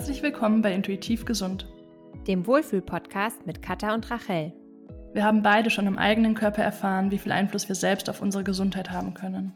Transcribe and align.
Herzlich 0.00 0.22
willkommen 0.22 0.62
bei 0.62 0.72
Intuitiv 0.72 1.26
Gesund, 1.26 1.68
dem 2.26 2.46
Wohlfühl-Podcast 2.46 3.46
mit 3.46 3.60
Katha 3.60 3.92
und 3.92 4.10
Rachel. 4.10 4.50
Wir 5.12 5.24
haben 5.24 5.42
beide 5.42 5.68
schon 5.68 5.86
im 5.86 5.98
eigenen 5.98 6.34
Körper 6.34 6.62
erfahren, 6.62 7.10
wie 7.10 7.18
viel 7.18 7.32
Einfluss 7.32 7.68
wir 7.68 7.74
selbst 7.74 8.08
auf 8.08 8.22
unsere 8.22 8.42
Gesundheit 8.42 8.90
haben 8.90 9.12
können. 9.12 9.52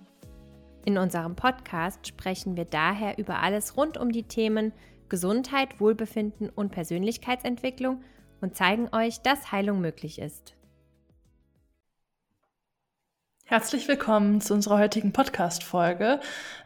In 0.85 0.99
unserem 0.99 1.35
Podcast 1.35 2.07
sprechen 2.07 2.59
wir 2.59 2.67
daher 2.67 3.17
über 3.17 3.43
alles 3.43 3.79
rund 3.79 3.96
um 3.96 4.12
die 4.12 4.25
Themen 4.25 4.75
Gesundheit, 5.09 5.80
Wohlbefinden 5.80 6.50
und 6.50 6.72
Persönlichkeitsentwicklung 6.72 8.03
und 8.43 8.54
zeigen 8.54 8.90
euch, 8.93 9.22
dass 9.22 9.50
Heilung 9.50 9.81
möglich 9.81 10.18
ist. 10.18 10.54
Herzlich 13.54 13.86
willkommen 13.86 14.40
zu 14.40 14.53
unserer 14.53 14.81
heutigen 14.81 15.13
Podcast-Folge. 15.13 16.18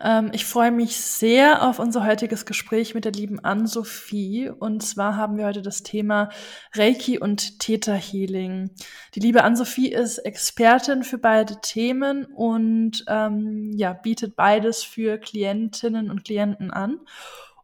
Ähm, 0.02 0.30
ich 0.33 0.47
freue 0.47 0.70
mich 0.70 0.97
sehr 0.97 1.69
auf 1.69 1.80
unser 1.80 2.06
heutiges 2.06 2.47
Gespräch 2.47 2.95
mit 2.95 3.05
der 3.05 3.12
lieben 3.12 3.45
Ann-Sophie. 3.45 4.48
Und 4.48 4.83
zwar 4.83 5.14
haben 5.14 5.37
wir 5.37 5.45
heute 5.45 5.61
das 5.61 5.83
Thema 5.83 6.30
Reiki 6.73 7.19
und 7.19 7.61
Theta 7.61 7.92
Healing. 7.92 8.70
Die 9.14 9.20
liebe 9.20 9.45
Ann-Sophie 9.45 9.92
ist 9.92 10.16
Expertin 10.16 11.02
für 11.02 11.19
beide 11.19 11.61
Themen 11.61 12.24
und 12.24 13.05
ähm, 13.06 13.70
ja, 13.77 13.92
bietet 13.92 14.34
beides 14.34 14.83
für 14.83 15.19
Klientinnen 15.19 16.11
und 16.11 16.25
Klienten 16.25 16.70
an 16.70 17.00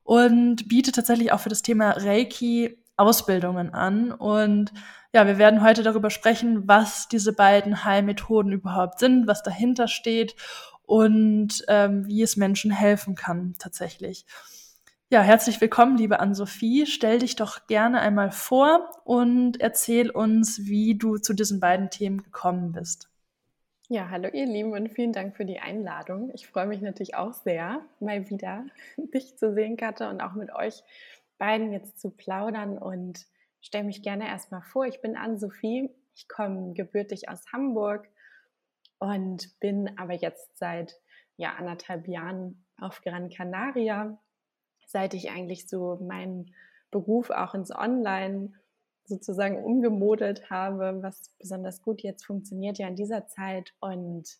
und 0.02 0.69
bietet 0.69 0.97
tatsächlich 0.97 1.33
auch 1.33 1.41
für 1.41 1.48
das 1.48 1.62
Thema 1.62 1.92
Reiki 1.92 2.77
Ausbildungen 2.97 3.73
an. 3.73 4.12
Und 4.12 4.73
ja, 5.12 5.27
wir 5.27 5.39
werden 5.39 5.62
heute 5.62 5.83
darüber 5.83 6.11
sprechen, 6.11 6.69
was 6.69 7.09
diese 7.09 7.33
beiden 7.33 7.84
Heilmethoden 7.84 8.53
überhaupt 8.53 8.98
sind, 8.98 9.27
was 9.27 9.42
dahinter 9.42 9.89
steht 9.89 10.34
und 10.86 11.64
ähm, 11.69 12.06
wie 12.06 12.23
es 12.23 12.36
Menschen 12.36 12.70
helfen 12.70 13.14
kann 13.14 13.55
tatsächlich. 13.59 14.27
Ja, 15.11 15.20
herzlich 15.20 15.61
willkommen, 15.61 15.97
liebe 15.97 16.19
Ann-Sophie. 16.19 16.86
Stell 16.86 17.20
dich 17.20 17.36
doch 17.36 17.67
gerne 17.67 18.01
einmal 18.01 18.33
vor 18.33 18.91
und 19.05 19.61
erzähl 19.61 20.11
uns, 20.11 20.64
wie 20.64 20.97
du 20.97 21.19
zu 21.19 21.34
diesen 21.34 21.61
beiden 21.61 21.91
Themen 21.91 22.23
gekommen 22.23 22.73
bist. 22.73 23.11
Ja, 23.89 24.08
hallo 24.08 24.31
ihr 24.33 24.47
Lieben 24.47 24.73
und 24.73 24.89
vielen 24.89 25.12
Dank 25.12 25.36
für 25.36 25.45
die 25.45 25.61
Einladung. 25.61 26.31
Ich 26.34 26.48
freue 26.48 26.67
mich 26.67 26.81
natürlich 26.81 27.14
auch 27.17 27.34
sehr, 27.34 27.83
mal 28.01 28.31
wieder 28.31 28.64
dich 28.97 29.36
zu 29.36 29.53
sehen, 29.53 29.77
Katja, 29.77 30.08
und 30.08 30.23
auch 30.23 30.33
mit 30.33 30.53
euch 30.55 30.83
beiden 31.45 31.73
jetzt 31.73 32.00
zu 32.00 32.09
plaudern 32.09 32.78
und 32.78 33.27
stelle 33.61 33.84
mich 33.84 34.03
gerne 34.03 34.27
erstmal 34.27 34.62
vor. 34.62 34.87
Ich 34.87 35.03
bin 35.03 35.14
Ann-Sophie, 35.14 35.91
ich 36.14 36.27
komme 36.27 36.73
gebürtig 36.73 37.28
aus 37.28 37.45
Hamburg 37.53 38.09
und 38.98 39.61
bin 39.61 39.98
aber 39.98 40.14
jetzt 40.14 40.56
seit 40.56 40.98
ja, 41.36 41.53
anderthalb 41.56 42.09
Jahren 42.09 42.64
auf 42.81 43.03
Gran 43.03 43.28
Canaria, 43.28 44.19
seit 44.86 45.12
ich 45.12 45.33
eigentlich 45.33 45.69
so 45.69 45.97
meinen 45.97 46.55
Beruf 46.91 47.28
auch 47.28 47.55
ins 47.55 47.70
Online 47.70 48.55
sozusagen 49.05 49.62
umgemodelt 49.62 50.48
habe, 50.48 51.03
was 51.03 51.29
besonders 51.39 51.83
gut 51.83 52.03
jetzt 52.03 52.25
funktioniert 52.25 52.79
ja 52.79 52.89
in 52.89 52.97
dieser 52.97 53.27
Zeit 53.27 53.75
und 53.81 54.31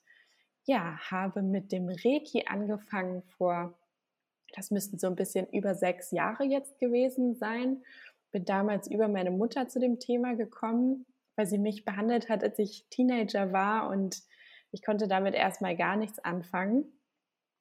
ja, 0.65 0.99
habe 1.11 1.43
mit 1.43 1.71
dem 1.71 1.87
Reiki 1.87 2.47
angefangen 2.47 3.23
vor 3.37 3.79
das 4.55 4.71
müssten 4.71 4.99
so 4.99 5.09
ein 5.09 5.17
bisschen 5.17 5.47
über 5.53 5.75
sechs 5.75 6.11
Jahre 6.11 6.45
jetzt 6.45 6.79
gewesen 6.79 7.35
sein. 7.35 7.83
Bin 8.31 8.45
damals 8.45 8.89
über 8.91 9.09
meine 9.09 9.31
Mutter 9.31 9.69
zu 9.69 9.81
dem 9.81 9.99
Thema 9.99 10.35
gekommen, 10.35 11.07
weil 11.37 11.47
sie 11.47 11.59
mich 11.59 11.85
behandelt 11.85 12.29
hat, 12.29 12.43
als 12.43 12.59
ich 12.59 12.87
Teenager 12.91 13.53
war 13.53 13.89
und 13.89 14.23
ich 14.71 14.85
konnte 14.85 15.09
damit 15.09 15.35
erstmal 15.35 15.77
gar 15.77 15.97
nichts 15.97 16.19
anfangen. 16.19 16.85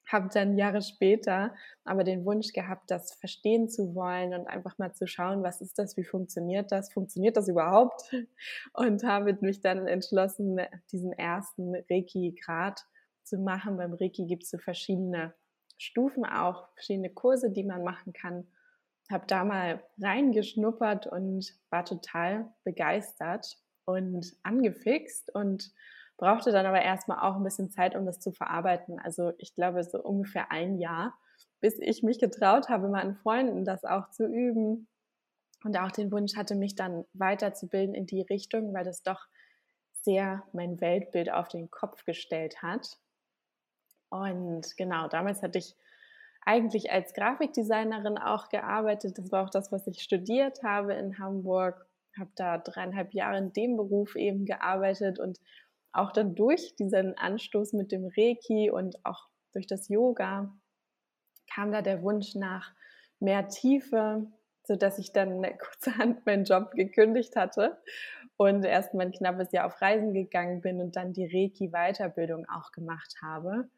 Habe 0.07 0.29
dann 0.33 0.57
Jahre 0.57 0.81
später 0.81 1.55
aber 1.85 2.03
den 2.03 2.25
Wunsch 2.25 2.51
gehabt, 2.53 2.91
das 2.91 3.13
verstehen 3.15 3.69
zu 3.69 3.95
wollen 3.95 4.33
und 4.33 4.47
einfach 4.47 4.77
mal 4.77 4.93
zu 4.93 5.07
schauen, 5.07 5.43
was 5.43 5.61
ist 5.61 5.79
das, 5.79 5.95
wie 5.95 6.03
funktioniert 6.03 6.71
das, 6.71 6.91
funktioniert 6.91 7.37
das 7.37 7.47
überhaupt? 7.47 8.13
Und 8.73 9.03
habe 9.03 9.37
mich 9.41 9.61
dann 9.61 9.87
entschlossen, 9.87 10.59
diesen 10.91 11.13
ersten 11.13 11.75
Reiki-Grad 11.89 12.83
zu 13.23 13.37
machen. 13.37 13.77
Beim 13.77 13.93
Reiki 13.93 14.25
gibt 14.25 14.43
es 14.43 14.49
so 14.49 14.57
verschiedene 14.57 15.33
Stufen 15.83 16.25
auch, 16.25 16.69
verschiedene 16.75 17.09
Kurse, 17.09 17.51
die 17.51 17.63
man 17.63 17.83
machen 17.83 18.13
kann. 18.13 18.47
Habe 19.11 19.27
da 19.27 19.43
mal 19.43 19.83
reingeschnuppert 20.01 21.07
und 21.07 21.53
war 21.69 21.83
total 21.83 22.53
begeistert 22.63 23.57
und 23.85 24.33
angefixt 24.43 25.35
und 25.35 25.71
brauchte 26.17 26.53
dann 26.53 26.65
aber 26.65 26.81
erstmal 26.81 27.19
auch 27.19 27.35
ein 27.35 27.43
bisschen 27.43 27.69
Zeit, 27.69 27.95
um 27.95 28.05
das 28.05 28.21
zu 28.21 28.31
verarbeiten. 28.31 28.97
Also 28.99 29.33
ich 29.37 29.55
glaube 29.55 29.83
so 29.83 30.01
ungefähr 30.01 30.51
ein 30.51 30.77
Jahr, 30.77 31.17
bis 31.59 31.77
ich 31.79 32.01
mich 32.01 32.17
getraut 32.17 32.69
habe, 32.69 32.87
meinen 32.87 33.15
Freunden 33.15 33.65
das 33.65 33.83
auch 33.83 34.09
zu 34.09 34.25
üben 34.25 34.87
und 35.65 35.77
auch 35.77 35.91
den 35.91 36.13
Wunsch 36.13 36.37
hatte, 36.37 36.55
mich 36.55 36.75
dann 36.75 37.03
weiterzubilden 37.13 37.93
in 37.93 38.05
die 38.05 38.21
Richtung, 38.21 38.73
weil 38.73 38.85
das 38.85 39.03
doch 39.03 39.27
sehr 39.91 40.43
mein 40.53 40.79
Weltbild 40.79 41.29
auf 41.29 41.49
den 41.49 41.69
Kopf 41.69 42.05
gestellt 42.05 42.61
hat. 42.61 42.97
Und 44.13 44.77
genau, 44.77 45.07
damals 45.07 45.41
hatte 45.41 45.57
ich 45.57 45.75
eigentlich 46.45 46.91
als 46.91 47.13
Grafikdesignerin 47.15 48.19
auch 48.19 48.49
gearbeitet. 48.49 49.17
Das 49.17 49.31
war 49.31 49.43
auch 49.43 49.49
das, 49.49 49.71
was 49.71 49.87
ich 49.87 50.03
studiert 50.03 50.61
habe 50.61 50.93
in 50.93 51.17
Hamburg. 51.17 51.87
Habe 52.19 52.29
da 52.35 52.59
dreieinhalb 52.59 53.15
Jahre 53.15 53.39
in 53.39 53.53
dem 53.53 53.75
Beruf 53.75 54.15
eben 54.15 54.45
gearbeitet 54.45 55.17
und 55.17 55.39
auch 55.93 56.11
dann 56.11 56.35
durch 56.35 56.75
diesen 56.75 57.17
Anstoß 57.17 57.73
mit 57.73 57.91
dem 57.91 58.05
Reiki 58.05 58.69
und 58.69 59.03
auch 59.03 59.29
durch 59.51 59.65
das 59.65 59.89
Yoga 59.89 60.53
kam 61.51 61.71
da 61.71 61.81
der 61.81 62.03
Wunsch 62.03 62.35
nach 62.35 62.71
mehr 63.19 63.47
Tiefe, 63.47 64.27
so 64.63 64.75
dass 64.75 64.99
ich 64.99 65.11
dann 65.11 65.41
kurzerhand 65.57 66.23
meinen 66.27 66.45
Job 66.45 66.71
gekündigt 66.73 67.35
hatte 67.35 67.81
und 68.37 68.63
erst 68.63 68.93
mal 68.93 69.07
ein 69.07 69.11
knappes 69.11 69.51
Jahr 69.51 69.65
auf 69.65 69.81
Reisen 69.81 70.13
gegangen 70.13 70.61
bin 70.61 70.81
und 70.81 70.95
dann 70.95 71.13
die 71.13 71.25
Reiki 71.25 71.69
Weiterbildung 71.69 72.45
auch 72.47 72.71
gemacht 72.71 73.15
habe 73.23 73.69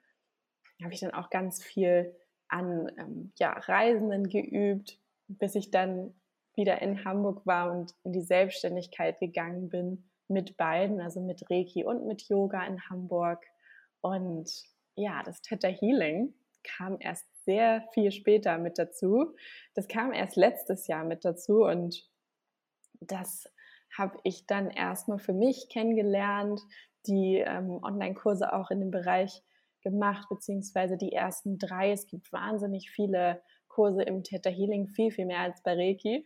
habe 0.84 0.94
ich 0.94 1.00
dann 1.00 1.13
auch 1.13 1.30
ganz 1.30 1.63
viel 1.63 2.16
an 2.47 2.91
ähm, 2.97 3.31
ja, 3.38 3.52
Reisenden 3.52 4.28
geübt, 4.30 5.00
bis 5.28 5.56
ich 5.56 5.72
dann 5.72 6.13
wieder 6.56 6.81
in 6.81 7.03
Hamburg 7.03 7.46
war 7.46 7.72
und 7.72 7.94
in 8.03 8.13
die 8.13 8.22
Selbstständigkeit 8.22 9.19
gegangen 9.19 9.69
bin 9.69 10.09
mit 10.28 10.58
beiden, 10.58 11.02
also 11.02 11.22
mit 11.22 11.50
Reiki 11.50 11.84
und 11.84 12.06
mit 12.06 12.28
Yoga 12.30 12.66
in 12.66 12.81
Hamburg. 12.90 13.46
Und 14.02 14.50
ja, 14.96 15.22
das 15.24 15.41
Theta 15.41 15.68
Healing 15.68 16.34
kam 16.63 16.97
erst 17.00 17.25
sehr 17.46 17.88
viel 17.94 18.12
später 18.12 18.57
mit 18.57 18.78
dazu. 18.80 19.36
Das 19.75 19.88
kam 19.88 20.12
erst 20.13 20.36
letztes 20.36 20.88
Jahr 20.88 21.03
mit 21.03 21.25
dazu 21.25 21.63
und 21.63 22.09
das 23.02 23.46
habe 23.97 24.18
ich 24.24 24.46
dann 24.46 24.69
erstmal 24.69 25.19
für 25.19 25.34
mich 25.34 25.69
kennengelernt, 25.69 26.62
die 27.07 27.38
ähm, 27.38 27.80
Online-Kurse 27.84 28.52
auch 28.53 28.72
in 28.72 28.80
dem 28.80 28.92
Bereich 28.92 29.44
gemacht, 29.85 30.28
beziehungsweise 30.29 30.97
die 30.97 31.13
ersten 31.13 31.57
drei. 31.59 31.91
Es 31.91 32.07
gibt 32.07 32.34
wahnsinnig 32.34 32.90
viele 32.90 33.41
Kurse 33.68 34.01
im 34.01 34.23
Theta 34.23 34.50
Healing, 34.50 34.88
viel, 34.88 35.12
viel 35.12 35.25
mehr 35.25 35.41
als 35.41 35.62
bei 35.62 35.73
Reiki. 35.73 36.25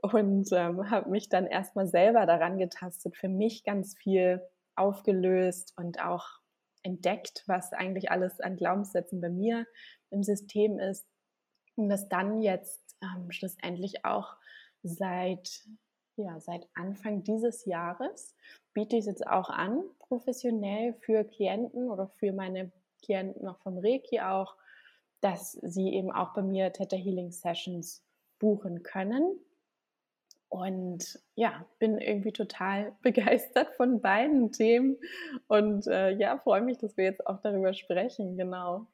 Und 0.00 0.48
ähm, 0.52 0.88
habe 0.90 1.10
mich 1.10 1.28
dann 1.28 1.46
erstmal 1.46 1.88
selber 1.88 2.24
daran 2.24 2.56
getastet, 2.56 3.16
für 3.16 3.28
mich 3.28 3.64
ganz 3.64 3.96
viel 3.96 4.40
aufgelöst 4.76 5.74
und 5.76 6.00
auch 6.00 6.24
entdeckt, 6.84 7.42
was 7.48 7.72
eigentlich 7.72 8.12
alles 8.12 8.40
an 8.40 8.56
Glaubenssätzen 8.56 9.20
bei 9.20 9.28
mir 9.28 9.66
im 10.10 10.22
System 10.22 10.78
ist. 10.78 11.04
Und 11.74 11.88
das 11.88 12.08
dann 12.08 12.40
jetzt 12.40 12.96
ähm, 13.02 13.32
schlussendlich 13.32 14.04
auch 14.04 14.36
seit, 14.84 15.64
ja, 16.16 16.38
seit 16.38 16.68
Anfang 16.74 17.24
dieses 17.24 17.64
Jahres 17.64 18.36
biete 18.72 18.94
ich 18.94 19.00
es 19.00 19.06
jetzt 19.06 19.26
auch 19.26 19.50
an, 19.50 19.82
professionell 19.98 20.94
für 20.94 21.24
Klienten 21.24 21.90
oder 21.90 22.06
für 22.06 22.32
meine 22.32 22.70
Klienten 23.02 23.44
noch 23.44 23.58
vom 23.60 23.78
Reiki 23.78 24.20
auch, 24.20 24.56
dass 25.20 25.52
sie 25.52 25.94
eben 25.94 26.12
auch 26.12 26.34
bei 26.34 26.42
mir 26.42 26.72
Theta 26.72 26.96
Healing 26.96 27.32
Sessions 27.32 28.04
buchen 28.38 28.82
können. 28.82 29.38
Und 30.48 31.20
ja, 31.34 31.66
bin 31.78 31.98
irgendwie 31.98 32.32
total 32.32 32.96
begeistert 33.02 33.74
von 33.76 34.00
beiden 34.00 34.50
Themen 34.52 34.96
und 35.46 35.86
äh, 35.86 36.10
ja, 36.10 36.38
freue 36.38 36.62
mich, 36.62 36.78
dass 36.78 36.96
wir 36.96 37.04
jetzt 37.04 37.26
auch 37.26 37.40
darüber 37.42 37.74
sprechen, 37.74 38.36
genau. 38.36 38.86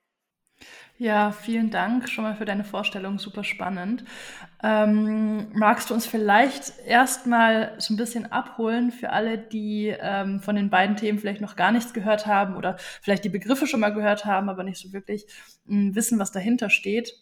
Ja, 0.96 1.32
vielen 1.32 1.70
Dank 1.70 2.08
schon 2.08 2.22
mal 2.22 2.36
für 2.36 2.44
deine 2.44 2.62
Vorstellung, 2.62 3.18
super 3.18 3.42
spannend. 3.42 4.04
Ähm, 4.62 5.48
magst 5.52 5.90
du 5.90 5.94
uns 5.94 6.06
vielleicht 6.06 6.78
erstmal 6.86 7.74
so 7.78 7.92
ein 7.92 7.96
bisschen 7.96 8.30
abholen 8.30 8.92
für 8.92 9.10
alle, 9.10 9.36
die 9.36 9.88
ähm, 9.88 10.40
von 10.40 10.54
den 10.54 10.70
beiden 10.70 10.96
Themen 10.96 11.18
vielleicht 11.18 11.40
noch 11.40 11.56
gar 11.56 11.72
nichts 11.72 11.94
gehört 11.94 12.26
haben 12.26 12.54
oder 12.54 12.76
vielleicht 13.02 13.24
die 13.24 13.28
Begriffe 13.28 13.66
schon 13.66 13.80
mal 13.80 13.92
gehört 13.92 14.24
haben, 14.24 14.48
aber 14.48 14.62
nicht 14.62 14.78
so 14.78 14.92
wirklich 14.92 15.26
mh, 15.66 15.88
hm, 15.88 15.94
wissen, 15.96 16.18
was 16.20 16.30
dahinter 16.30 16.70
steht? 16.70 17.12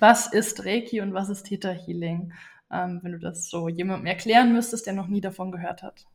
Was 0.00 0.32
ist 0.32 0.64
Reiki 0.66 1.00
und 1.00 1.14
was 1.14 1.28
ist 1.28 1.44
Theta 1.44 1.70
Healing? 1.70 2.32
Ähm, 2.72 3.00
wenn 3.02 3.12
du 3.12 3.18
das 3.20 3.48
so 3.48 3.68
jemandem 3.68 4.06
erklären 4.06 4.52
müsstest, 4.52 4.86
der 4.86 4.94
noch 4.94 5.06
nie 5.06 5.20
davon 5.20 5.52
gehört 5.52 5.84
hat. 5.84 6.06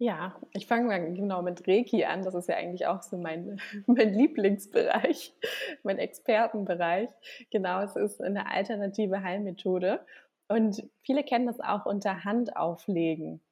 Ja, 0.00 0.40
ich 0.52 0.68
fange 0.68 0.86
mal 0.86 1.12
genau 1.14 1.42
mit 1.42 1.66
Reiki 1.66 2.04
an. 2.04 2.22
Das 2.22 2.34
ist 2.34 2.48
ja 2.48 2.54
eigentlich 2.54 2.86
auch 2.86 3.02
so 3.02 3.18
mein, 3.18 3.60
mein 3.86 4.14
Lieblingsbereich, 4.14 5.34
mein 5.82 5.98
Expertenbereich. 5.98 7.10
Genau, 7.50 7.82
es 7.82 7.96
ist 7.96 8.20
eine 8.22 8.48
alternative 8.48 9.22
Heilmethode. 9.24 10.00
Und 10.48 10.88
viele 11.02 11.24
kennen 11.24 11.46
das 11.46 11.58
auch 11.60 11.84
unter 11.84 12.24
Handauflegen. 12.24 13.42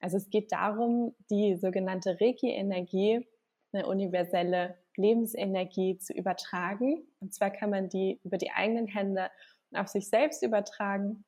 Also 0.00 0.16
es 0.16 0.30
geht 0.30 0.52
darum, 0.52 1.14
die 1.28 1.56
sogenannte 1.56 2.18
Reiki-Energie, 2.20 3.26
eine 3.72 3.86
universelle 3.86 4.78
Lebensenergie 4.96 5.98
zu 5.98 6.12
übertragen. 6.12 7.04
Und 7.18 7.34
zwar 7.34 7.50
kann 7.50 7.70
man 7.70 7.88
die 7.88 8.20
über 8.22 8.38
die 8.38 8.52
eigenen 8.52 8.86
Hände 8.86 9.28
auf 9.74 9.88
sich 9.88 10.08
selbst 10.08 10.44
übertragen 10.44 11.24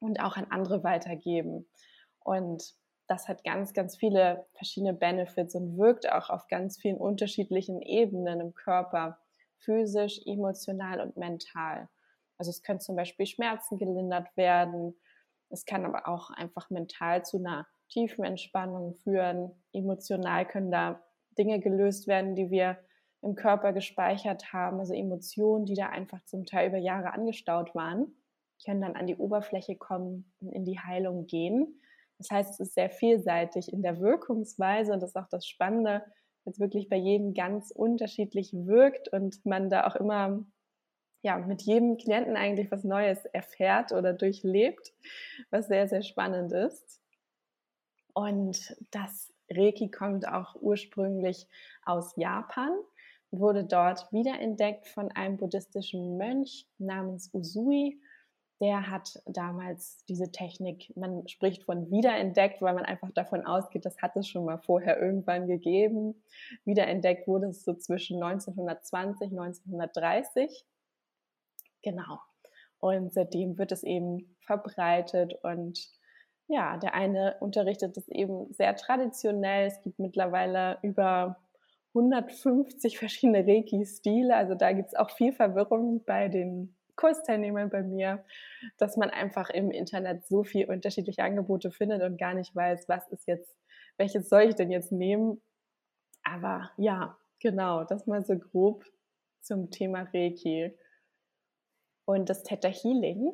und 0.00 0.20
auch 0.20 0.36
an 0.36 0.46
andere 0.50 0.82
weitergeben. 0.82 1.66
Und 2.18 2.74
das 3.08 3.26
hat 3.26 3.42
ganz, 3.42 3.72
ganz 3.72 3.96
viele 3.96 4.46
verschiedene 4.54 4.92
Benefits 4.92 5.54
und 5.54 5.78
wirkt 5.78 6.10
auch 6.10 6.30
auf 6.30 6.46
ganz 6.48 6.78
vielen 6.78 6.98
unterschiedlichen 6.98 7.80
Ebenen 7.82 8.40
im 8.40 8.54
Körper, 8.54 9.18
physisch, 9.56 10.20
emotional 10.26 11.00
und 11.00 11.16
mental. 11.16 11.88
Also 12.36 12.50
es 12.50 12.62
können 12.62 12.80
zum 12.80 12.96
Beispiel 12.96 13.26
Schmerzen 13.26 13.78
gelindert 13.78 14.36
werden. 14.36 14.94
Es 15.48 15.64
kann 15.64 15.84
aber 15.84 16.06
auch 16.06 16.30
einfach 16.30 16.70
mental 16.70 17.24
zu 17.24 17.38
einer 17.38 17.66
tiefen 17.88 18.24
Entspannung 18.24 18.94
führen. 18.94 19.50
Emotional 19.72 20.46
können 20.46 20.70
da 20.70 21.02
Dinge 21.36 21.60
gelöst 21.60 22.06
werden, 22.06 22.34
die 22.34 22.50
wir 22.50 22.78
im 23.22 23.34
Körper 23.34 23.72
gespeichert 23.72 24.52
haben, 24.52 24.78
also 24.78 24.94
Emotionen, 24.94 25.64
die 25.64 25.74
da 25.74 25.88
einfach 25.88 26.24
zum 26.24 26.46
Teil 26.46 26.68
über 26.68 26.78
Jahre 26.78 27.12
angestaut 27.12 27.74
waren, 27.74 28.14
können 28.64 28.80
dann 28.80 28.94
an 28.94 29.06
die 29.06 29.16
Oberfläche 29.16 29.76
kommen 29.76 30.32
und 30.40 30.52
in 30.52 30.64
die 30.64 30.78
Heilung 30.78 31.26
gehen. 31.26 31.80
Das 32.18 32.30
heißt, 32.30 32.50
es 32.54 32.60
ist 32.60 32.74
sehr 32.74 32.90
vielseitig 32.90 33.72
in 33.72 33.82
der 33.82 34.00
Wirkungsweise 34.00 34.92
und 34.92 35.00
das 35.00 35.10
ist 35.10 35.16
auch 35.16 35.28
das 35.28 35.46
Spannende, 35.46 36.02
dass 36.44 36.54
es 36.54 36.60
wirklich 36.60 36.88
bei 36.88 36.96
jedem 36.96 37.34
ganz 37.34 37.70
unterschiedlich 37.70 38.52
wirkt 38.52 39.08
und 39.12 39.44
man 39.46 39.70
da 39.70 39.86
auch 39.86 39.96
immer 39.96 40.44
ja, 41.22 41.38
mit 41.38 41.62
jedem 41.62 41.96
Klienten 41.96 42.36
eigentlich 42.36 42.70
was 42.70 42.84
Neues 42.84 43.24
erfährt 43.26 43.92
oder 43.92 44.12
durchlebt, 44.12 44.92
was 45.50 45.66
sehr, 45.66 45.88
sehr 45.88 46.02
spannend 46.02 46.52
ist. 46.52 47.00
Und 48.14 48.76
das 48.90 49.32
Reiki 49.50 49.90
kommt 49.90 50.28
auch 50.28 50.56
ursprünglich 50.60 51.46
aus 51.84 52.14
Japan, 52.16 52.70
wurde 53.30 53.64
dort 53.64 54.10
wiederentdeckt 54.12 54.88
von 54.88 55.10
einem 55.12 55.36
buddhistischen 55.36 56.16
Mönch 56.16 56.66
namens 56.78 57.30
Usui 57.32 58.00
der 58.60 58.90
hat 58.90 59.22
damals 59.26 60.04
diese 60.06 60.32
Technik, 60.32 60.92
man 60.96 61.28
spricht 61.28 61.64
von 61.64 61.90
wiederentdeckt, 61.90 62.60
weil 62.60 62.74
man 62.74 62.84
einfach 62.84 63.10
davon 63.12 63.46
ausgeht, 63.46 63.84
das 63.84 63.98
hat 64.02 64.16
es 64.16 64.28
schon 64.28 64.44
mal 64.44 64.58
vorher 64.58 65.00
irgendwann 65.00 65.46
gegeben. 65.46 66.20
Wiederentdeckt 66.64 67.28
wurde 67.28 67.48
es 67.48 67.64
so 67.64 67.74
zwischen 67.74 68.20
1920, 68.22 69.30
1930. 69.30 70.64
Genau. 71.82 72.18
Und 72.80 73.12
seitdem 73.12 73.58
wird 73.58 73.70
es 73.70 73.84
eben 73.84 74.36
verbreitet 74.40 75.34
und 75.42 75.88
ja, 76.48 76.78
der 76.78 76.94
eine 76.94 77.36
unterrichtet 77.40 77.96
es 77.96 78.08
eben 78.08 78.52
sehr 78.52 78.74
traditionell. 78.74 79.66
Es 79.66 79.82
gibt 79.82 79.98
mittlerweile 79.98 80.78
über 80.82 81.36
150 81.94 82.98
verschiedene 82.98 83.46
Reiki-Stile. 83.46 84.34
Also 84.34 84.54
da 84.54 84.72
gibt 84.72 84.88
es 84.88 84.94
auch 84.94 85.10
viel 85.10 85.32
Verwirrung 85.32 86.02
bei 86.04 86.28
den 86.28 86.74
Kursteilnehmern 86.98 87.70
bei 87.70 87.82
mir, 87.82 88.24
dass 88.76 88.96
man 88.96 89.08
einfach 89.08 89.48
im 89.50 89.70
Internet 89.70 90.26
so 90.26 90.44
viel 90.44 90.68
unterschiedliche 90.68 91.22
Angebote 91.22 91.70
findet 91.70 92.02
und 92.02 92.18
gar 92.18 92.34
nicht 92.34 92.54
weiß, 92.54 92.88
was 92.88 93.08
ist 93.08 93.26
jetzt, 93.26 93.56
welches 93.96 94.28
soll 94.28 94.42
ich 94.42 94.56
denn 94.56 94.70
jetzt 94.70 94.92
nehmen. 94.92 95.40
Aber 96.24 96.70
ja, 96.76 97.16
genau, 97.40 97.84
das 97.84 98.06
mal 98.06 98.24
so 98.24 98.36
grob 98.36 98.84
zum 99.40 99.70
Thema 99.70 100.08
Reiki. 100.12 100.76
Und 102.04 102.28
das 102.28 102.42
Theta 102.42 102.68
Healing, 102.68 103.32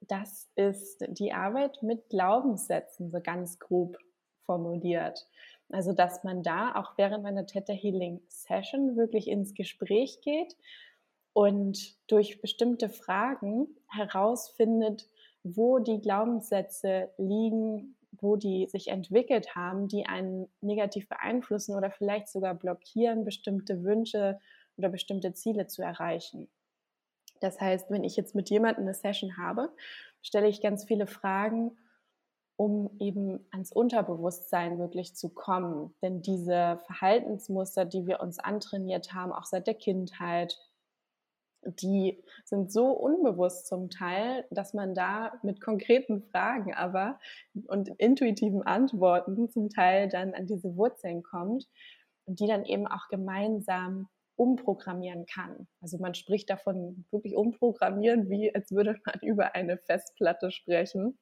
das 0.00 0.50
ist 0.56 1.04
die 1.08 1.32
Arbeit 1.32 1.82
mit 1.82 2.08
Glaubenssätzen, 2.08 3.10
so 3.10 3.20
ganz 3.20 3.58
grob 3.58 3.96
formuliert. 4.44 5.26
Also, 5.70 5.92
dass 5.92 6.24
man 6.24 6.42
da 6.42 6.74
auch 6.74 6.98
während 6.98 7.22
meiner 7.22 7.46
Theta 7.46 7.72
Healing 7.72 8.20
Session 8.28 8.96
wirklich 8.96 9.28
ins 9.28 9.54
Gespräch 9.54 10.20
geht 10.20 10.56
und 11.34 11.96
durch 12.06 12.40
bestimmte 12.40 12.88
Fragen 12.88 13.66
herausfindet, 13.88 15.10
wo 15.42 15.78
die 15.78 16.00
Glaubenssätze 16.00 17.10
liegen, 17.18 17.96
wo 18.12 18.36
die 18.36 18.66
sich 18.68 18.88
entwickelt 18.88 19.54
haben, 19.54 19.88
die 19.88 20.06
einen 20.06 20.48
negativ 20.62 21.08
beeinflussen 21.08 21.76
oder 21.76 21.90
vielleicht 21.90 22.28
sogar 22.28 22.54
blockieren, 22.54 23.24
bestimmte 23.24 23.82
Wünsche 23.82 24.38
oder 24.76 24.88
bestimmte 24.88 25.34
Ziele 25.34 25.66
zu 25.66 25.82
erreichen. 25.82 26.48
Das 27.40 27.60
heißt, 27.60 27.90
wenn 27.90 28.04
ich 28.04 28.16
jetzt 28.16 28.34
mit 28.34 28.48
jemandem 28.48 28.84
eine 28.84 28.94
Session 28.94 29.36
habe, 29.36 29.70
stelle 30.22 30.48
ich 30.48 30.62
ganz 30.62 30.84
viele 30.84 31.06
Fragen, 31.06 31.76
um 32.56 32.90
eben 33.00 33.44
ans 33.50 33.72
Unterbewusstsein 33.72 34.78
wirklich 34.78 35.16
zu 35.16 35.30
kommen. 35.30 35.92
Denn 36.00 36.22
diese 36.22 36.80
Verhaltensmuster, 36.86 37.84
die 37.84 38.06
wir 38.06 38.20
uns 38.20 38.38
antrainiert 38.38 39.12
haben, 39.12 39.32
auch 39.32 39.44
seit 39.44 39.66
der 39.66 39.74
Kindheit, 39.74 40.56
die 41.66 42.22
sind 42.44 42.72
so 42.72 42.88
unbewusst 42.88 43.66
zum 43.66 43.90
Teil, 43.90 44.46
dass 44.50 44.74
man 44.74 44.94
da 44.94 45.32
mit 45.42 45.60
konkreten 45.60 46.22
Fragen 46.22 46.74
aber 46.74 47.18
und 47.66 47.88
intuitiven 47.98 48.62
Antworten 48.62 49.48
zum 49.50 49.70
Teil 49.70 50.08
dann 50.08 50.34
an 50.34 50.46
diese 50.46 50.76
Wurzeln 50.76 51.22
kommt 51.22 51.66
und 52.26 52.40
die 52.40 52.46
dann 52.46 52.64
eben 52.64 52.86
auch 52.86 53.08
gemeinsam 53.08 54.08
umprogrammieren 54.36 55.26
kann. 55.26 55.68
Also 55.80 55.98
man 55.98 56.14
spricht 56.14 56.50
davon 56.50 57.04
wirklich 57.10 57.36
umprogrammieren, 57.36 58.28
wie 58.28 58.54
als 58.54 58.72
würde 58.72 58.96
man 59.04 59.18
über 59.22 59.54
eine 59.54 59.78
Festplatte 59.78 60.50
sprechen. 60.50 61.18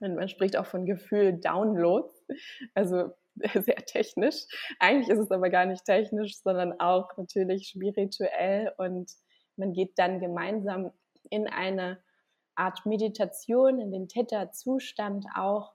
Und 0.00 0.16
man 0.16 0.28
spricht 0.28 0.56
auch 0.56 0.66
von 0.66 0.84
Gefühl 0.84 1.38
Downloads, 1.38 2.26
also 2.74 3.12
sehr 3.54 3.76
technisch. 3.86 4.44
Eigentlich 4.78 5.08
ist 5.08 5.20
es 5.20 5.30
aber 5.30 5.48
gar 5.48 5.64
nicht 5.64 5.84
technisch, 5.84 6.38
sondern 6.38 6.78
auch 6.80 7.16
natürlich 7.16 7.68
spirituell 7.68 8.72
und 8.78 9.12
man 9.62 9.72
geht 9.72 9.96
dann 9.96 10.18
gemeinsam 10.18 10.90
in 11.30 11.46
eine 11.46 11.98
Art 12.56 12.84
Meditation, 12.84 13.78
in 13.78 13.92
den 13.92 14.08
Theta-Zustand 14.08 15.24
auch 15.36 15.72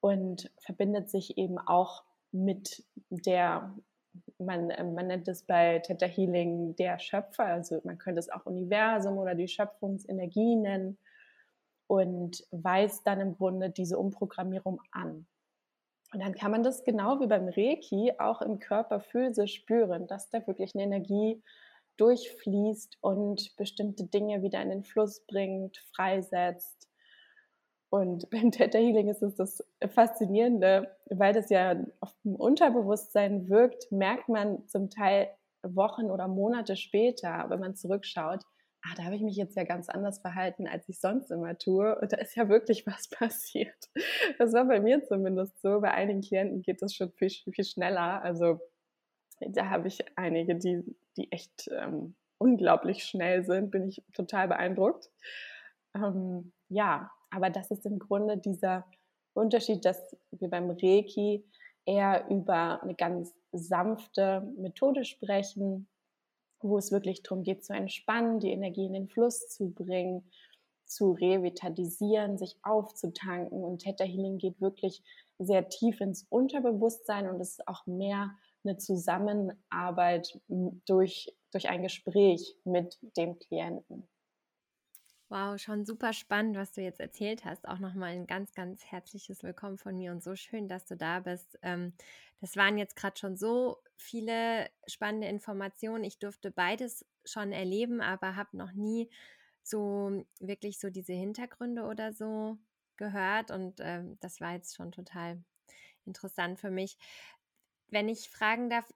und 0.00 0.50
verbindet 0.58 1.10
sich 1.10 1.36
eben 1.36 1.58
auch 1.58 2.02
mit 2.32 2.82
der, 3.10 3.74
man, 4.38 4.68
man 4.94 5.06
nennt 5.06 5.28
es 5.28 5.44
bei 5.44 5.80
Theta 5.80 6.06
Healing 6.06 6.76
der 6.76 6.98
Schöpfer, 6.98 7.44
also 7.44 7.80
man 7.84 7.98
könnte 7.98 8.20
es 8.20 8.30
auch 8.30 8.46
Universum 8.46 9.18
oder 9.18 9.34
die 9.34 9.48
Schöpfungsenergie 9.48 10.56
nennen 10.56 10.98
und 11.86 12.42
weist 12.50 13.06
dann 13.06 13.20
im 13.20 13.36
Grunde 13.36 13.68
diese 13.68 13.98
Umprogrammierung 13.98 14.80
an. 14.92 15.26
Und 16.12 16.20
dann 16.20 16.34
kann 16.34 16.52
man 16.52 16.62
das 16.62 16.84
genau 16.84 17.20
wie 17.20 17.26
beim 17.26 17.48
Reiki 17.48 18.14
auch 18.18 18.40
im 18.40 18.58
Körper 18.60 19.00
physisch 19.00 19.56
spüren, 19.56 20.06
dass 20.06 20.30
da 20.30 20.46
wirklich 20.46 20.74
eine 20.74 20.84
Energie 20.84 21.42
durchfließt 21.96 22.98
und 23.00 23.56
bestimmte 23.56 24.04
Dinge 24.04 24.42
wieder 24.42 24.60
in 24.62 24.70
den 24.70 24.84
Fluss 24.84 25.24
bringt, 25.26 25.78
freisetzt. 25.94 26.88
Und 27.90 28.28
beim 28.30 28.50
Theta 28.50 28.78
Healing 28.78 29.08
ist 29.08 29.22
es 29.22 29.34
das 29.36 29.64
Faszinierende, 29.88 30.96
weil 31.10 31.32
das 31.32 31.50
ja 31.50 31.76
auf 32.00 32.14
dem 32.24 32.34
Unterbewusstsein 32.34 33.48
wirkt, 33.48 33.90
merkt 33.90 34.28
man 34.28 34.66
zum 34.68 34.90
Teil 34.90 35.30
Wochen 35.62 36.10
oder 36.10 36.28
Monate 36.28 36.76
später, 36.76 37.46
wenn 37.48 37.60
man 37.60 37.74
zurückschaut, 37.74 38.42
ah, 38.86 38.94
da 38.96 39.04
habe 39.04 39.16
ich 39.16 39.22
mich 39.22 39.36
jetzt 39.36 39.56
ja 39.56 39.64
ganz 39.64 39.88
anders 39.88 40.20
verhalten, 40.20 40.66
als 40.66 40.88
ich 40.88 41.00
sonst 41.00 41.30
immer 41.30 41.58
tue. 41.58 41.98
Und 41.98 42.12
da 42.12 42.18
ist 42.18 42.36
ja 42.36 42.48
wirklich 42.48 42.86
was 42.86 43.08
passiert. 43.10 43.88
Das 44.38 44.52
war 44.52 44.64
bei 44.66 44.80
mir 44.80 45.04
zumindest 45.04 45.60
so. 45.60 45.80
Bei 45.80 45.92
einigen 45.92 46.20
Klienten 46.20 46.62
geht 46.62 46.82
das 46.82 46.94
schon 46.94 47.10
viel, 47.12 47.30
viel 47.30 47.64
schneller. 47.64 48.22
Also 48.22 48.60
da 49.40 49.70
habe 49.70 49.88
ich 49.88 50.04
einige, 50.16 50.56
die, 50.56 50.82
die 51.16 51.30
echt 51.32 51.68
ähm, 51.72 52.14
unglaublich 52.38 53.04
schnell 53.04 53.44
sind, 53.44 53.70
bin 53.70 53.88
ich 53.88 54.02
total 54.12 54.48
beeindruckt. 54.48 55.10
Ähm, 55.94 56.52
ja, 56.68 57.10
aber 57.30 57.50
das 57.50 57.70
ist 57.70 57.86
im 57.86 57.98
Grunde 57.98 58.38
dieser 58.38 58.86
Unterschied, 59.34 59.84
dass 59.84 60.16
wir 60.30 60.48
beim 60.48 60.70
Reiki 60.70 61.44
eher 61.84 62.26
über 62.28 62.82
eine 62.82 62.94
ganz 62.94 63.34
sanfte 63.52 64.40
Methode 64.56 65.04
sprechen, 65.04 65.88
wo 66.60 66.78
es 66.78 66.90
wirklich 66.90 67.22
darum 67.22 67.42
geht 67.42 67.64
zu 67.64 67.74
entspannen, 67.74 68.40
die 68.40 68.50
Energie 68.50 68.86
in 68.86 68.94
den 68.94 69.08
Fluss 69.08 69.48
zu 69.48 69.70
bringen, 69.70 70.30
zu 70.84 71.12
revitalisieren, 71.12 72.38
sich 72.38 72.56
aufzutanken. 72.62 73.62
Und 73.62 73.82
Theta 73.82 74.04
Healing 74.04 74.38
geht 74.38 74.60
wirklich 74.60 75.02
sehr 75.38 75.68
tief 75.68 76.00
ins 76.00 76.26
Unterbewusstsein 76.28 77.28
und 77.28 77.40
es 77.40 77.50
ist 77.50 77.68
auch 77.68 77.86
mehr 77.86 78.34
eine 78.66 78.78
Zusammenarbeit 78.78 80.40
durch, 80.48 81.34
durch 81.52 81.68
ein 81.68 81.82
Gespräch 81.82 82.56
mit 82.64 82.98
dem 83.16 83.38
Klienten. 83.38 84.08
Wow, 85.28 85.58
schon 85.58 85.84
super 85.84 86.12
spannend, 86.12 86.56
was 86.56 86.72
du 86.72 86.82
jetzt 86.82 87.00
erzählt 87.00 87.44
hast. 87.44 87.66
Auch 87.66 87.80
nochmal 87.80 88.10
ein 88.10 88.28
ganz, 88.28 88.54
ganz 88.54 88.84
herzliches 88.84 89.42
Willkommen 89.42 89.76
von 89.76 89.96
mir 89.96 90.12
und 90.12 90.22
so 90.22 90.36
schön, 90.36 90.68
dass 90.68 90.86
du 90.86 90.96
da 90.96 91.18
bist. 91.18 91.58
Ähm, 91.62 91.94
das 92.40 92.54
waren 92.54 92.78
jetzt 92.78 92.94
gerade 92.94 93.18
schon 93.18 93.36
so 93.36 93.78
viele 93.96 94.68
spannende 94.86 95.26
Informationen. 95.26 96.04
Ich 96.04 96.20
durfte 96.20 96.52
beides 96.52 97.04
schon 97.24 97.50
erleben, 97.50 98.00
aber 98.00 98.36
habe 98.36 98.56
noch 98.56 98.72
nie 98.72 99.10
so 99.64 100.24
wirklich 100.38 100.78
so 100.78 100.90
diese 100.90 101.12
Hintergründe 101.12 101.86
oder 101.86 102.12
so 102.12 102.58
gehört 102.96 103.50
und 103.50 103.80
ähm, 103.80 104.16
das 104.20 104.40
war 104.40 104.52
jetzt 104.52 104.76
schon 104.76 104.92
total 104.92 105.42
interessant 106.04 106.60
für 106.60 106.70
mich. 106.70 106.96
Wenn 107.88 108.08
ich 108.08 108.30
fragen 108.30 108.70
darf, 108.70 108.92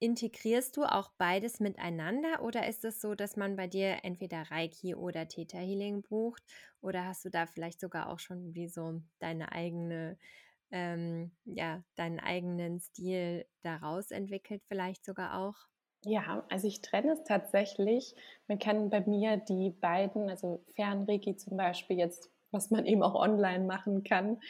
Integrierst 0.00 0.76
du 0.76 0.84
auch 0.84 1.12
beides 1.18 1.60
miteinander 1.60 2.42
oder 2.42 2.68
ist 2.68 2.84
es 2.84 3.00
so, 3.00 3.14
dass 3.16 3.36
man 3.36 3.56
bei 3.56 3.66
dir 3.66 3.98
entweder 4.04 4.42
Reiki 4.50 4.94
oder 4.94 5.28
Theta 5.28 5.58
Healing 5.58 6.02
bucht 6.02 6.42
oder 6.80 7.04
hast 7.06 7.24
du 7.24 7.30
da 7.30 7.46
vielleicht 7.46 7.80
sogar 7.80 8.08
auch 8.08 8.18
schon 8.20 8.54
wie 8.54 8.68
so 8.68 9.02
deine 9.18 9.52
eigene, 9.52 10.18
ähm, 10.70 11.36
ja, 11.44 11.84
deinen 11.96 12.20
eigenen 12.20 12.80
Stil 12.80 13.46
daraus 13.62 14.10
entwickelt, 14.12 14.64
vielleicht 14.68 15.04
sogar 15.04 15.38
auch? 15.40 15.68
Ja, 16.04 16.44
also 16.48 16.66
ich 16.68 16.80
trenne 16.82 17.12
es 17.12 17.22
tatsächlich. 17.24 18.14
Man 18.46 18.58
kann 18.58 18.88
bei 18.90 19.00
mir 19.00 19.36
die 19.36 19.70
beiden, 19.70 20.28
also 20.30 20.64
Fernreiki 20.74 21.36
zum 21.36 21.56
Beispiel 21.56 21.98
jetzt, 21.98 22.30
was 22.50 22.70
man 22.70 22.86
eben 22.86 23.02
auch 23.02 23.14
online 23.14 23.64
machen 23.64 24.04
kann, 24.04 24.40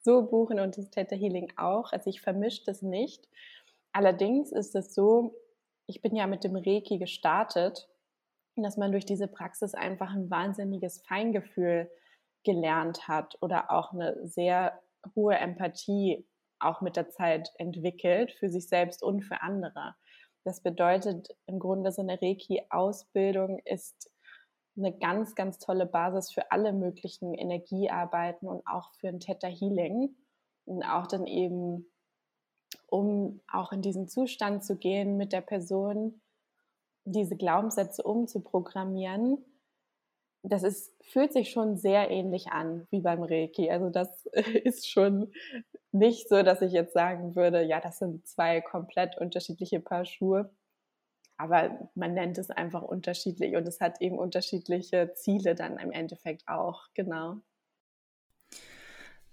so 0.00 0.22
buchen 0.26 0.60
und 0.60 0.76
das 0.76 0.90
Theta 0.90 1.16
Healing 1.16 1.52
auch. 1.56 1.92
Also 1.92 2.10
ich 2.10 2.20
vermische 2.20 2.62
das 2.64 2.82
nicht. 2.82 3.28
Allerdings 3.92 4.52
ist 4.52 4.74
es 4.74 4.94
so, 4.94 5.34
ich 5.86 6.02
bin 6.02 6.14
ja 6.14 6.26
mit 6.26 6.44
dem 6.44 6.56
Reiki 6.56 6.98
gestartet, 6.98 7.88
dass 8.56 8.76
man 8.76 8.92
durch 8.92 9.06
diese 9.06 9.28
Praxis 9.28 9.74
einfach 9.74 10.12
ein 10.12 10.30
wahnsinniges 10.30 11.00
Feingefühl 11.06 11.90
gelernt 12.44 13.08
hat 13.08 13.36
oder 13.40 13.70
auch 13.70 13.92
eine 13.92 14.26
sehr 14.26 14.80
hohe 15.14 15.36
Empathie 15.36 16.26
auch 16.60 16.80
mit 16.80 16.96
der 16.96 17.08
Zeit 17.10 17.52
entwickelt 17.56 18.32
für 18.32 18.50
sich 18.50 18.68
selbst 18.68 19.02
und 19.02 19.22
für 19.22 19.42
andere. 19.42 19.94
Das 20.44 20.62
bedeutet 20.62 21.28
im 21.46 21.58
Grunde, 21.58 21.92
so 21.92 22.02
eine 22.02 22.20
Reiki-Ausbildung 22.20 23.60
ist 23.64 24.10
eine 24.78 24.96
ganz, 24.96 25.34
ganz 25.34 25.58
tolle 25.58 25.86
Basis 25.86 26.32
für 26.32 26.50
alle 26.52 26.72
möglichen 26.72 27.34
Energiearbeiten 27.34 28.48
und 28.48 28.66
auch 28.66 28.92
für 28.94 29.08
ein 29.08 29.20
Theta 29.20 29.48
Healing 29.48 30.14
und 30.64 30.82
auch 30.82 31.06
dann 31.06 31.26
eben 31.26 31.86
um 32.86 33.40
auch 33.52 33.72
in 33.72 33.82
diesen 33.82 34.08
Zustand 34.08 34.64
zu 34.64 34.76
gehen 34.76 35.16
mit 35.16 35.32
der 35.32 35.42
Person, 35.42 36.20
diese 37.04 37.36
Glaubenssätze 37.36 38.02
umzuprogrammieren. 38.02 39.44
Das 40.42 40.62
ist, 40.62 40.94
fühlt 41.02 41.32
sich 41.32 41.50
schon 41.50 41.76
sehr 41.76 42.10
ähnlich 42.10 42.48
an 42.48 42.86
wie 42.90 43.00
beim 43.00 43.22
Reiki. 43.22 43.70
Also 43.70 43.90
das 43.90 44.26
ist 44.64 44.88
schon 44.88 45.32
nicht 45.92 46.28
so, 46.28 46.42
dass 46.42 46.62
ich 46.62 46.72
jetzt 46.72 46.94
sagen 46.94 47.34
würde, 47.34 47.62
ja, 47.62 47.80
das 47.80 47.98
sind 47.98 48.26
zwei 48.26 48.60
komplett 48.60 49.18
unterschiedliche 49.18 49.80
Paar 49.80 50.04
Schuhe. 50.04 50.50
Aber 51.38 51.88
man 51.94 52.14
nennt 52.14 52.36
es 52.36 52.50
einfach 52.50 52.82
unterschiedlich 52.82 53.56
und 53.56 53.66
es 53.66 53.80
hat 53.80 54.00
eben 54.00 54.18
unterschiedliche 54.18 55.12
Ziele 55.14 55.54
dann 55.54 55.78
im 55.78 55.92
Endeffekt 55.92 56.46
auch, 56.48 56.88
genau. 56.94 57.40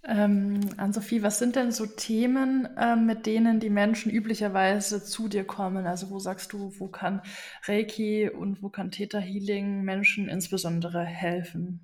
Ähm, 0.07 0.59
Ann-Sophie, 0.77 1.24
was 1.24 1.39
sind 1.39 1.55
denn 1.55 1.71
so 1.71 1.88
Themen, 1.88 2.69
ähm, 2.79 3.07
mit 3.07 3.25
denen 3.25 3.59
die 3.59 3.71
Menschen 3.71 4.12
üblicherweise 4.12 5.03
zu 5.03 5.27
dir 5.27 5.45
kommen? 5.45 5.88
Also 5.88 6.12
wo 6.12 6.19
sagst 6.19 6.53
du, 6.53 6.71
wo 6.77 6.88
kann 6.88 7.24
Reiki 7.63 8.29
und 8.29 8.62
wo 8.62 8.69
kann 8.69 8.91
Theta 8.91 9.17
Healing 9.17 9.81
Menschen 9.81 10.29
insbesondere 10.29 11.03
helfen? 11.03 11.79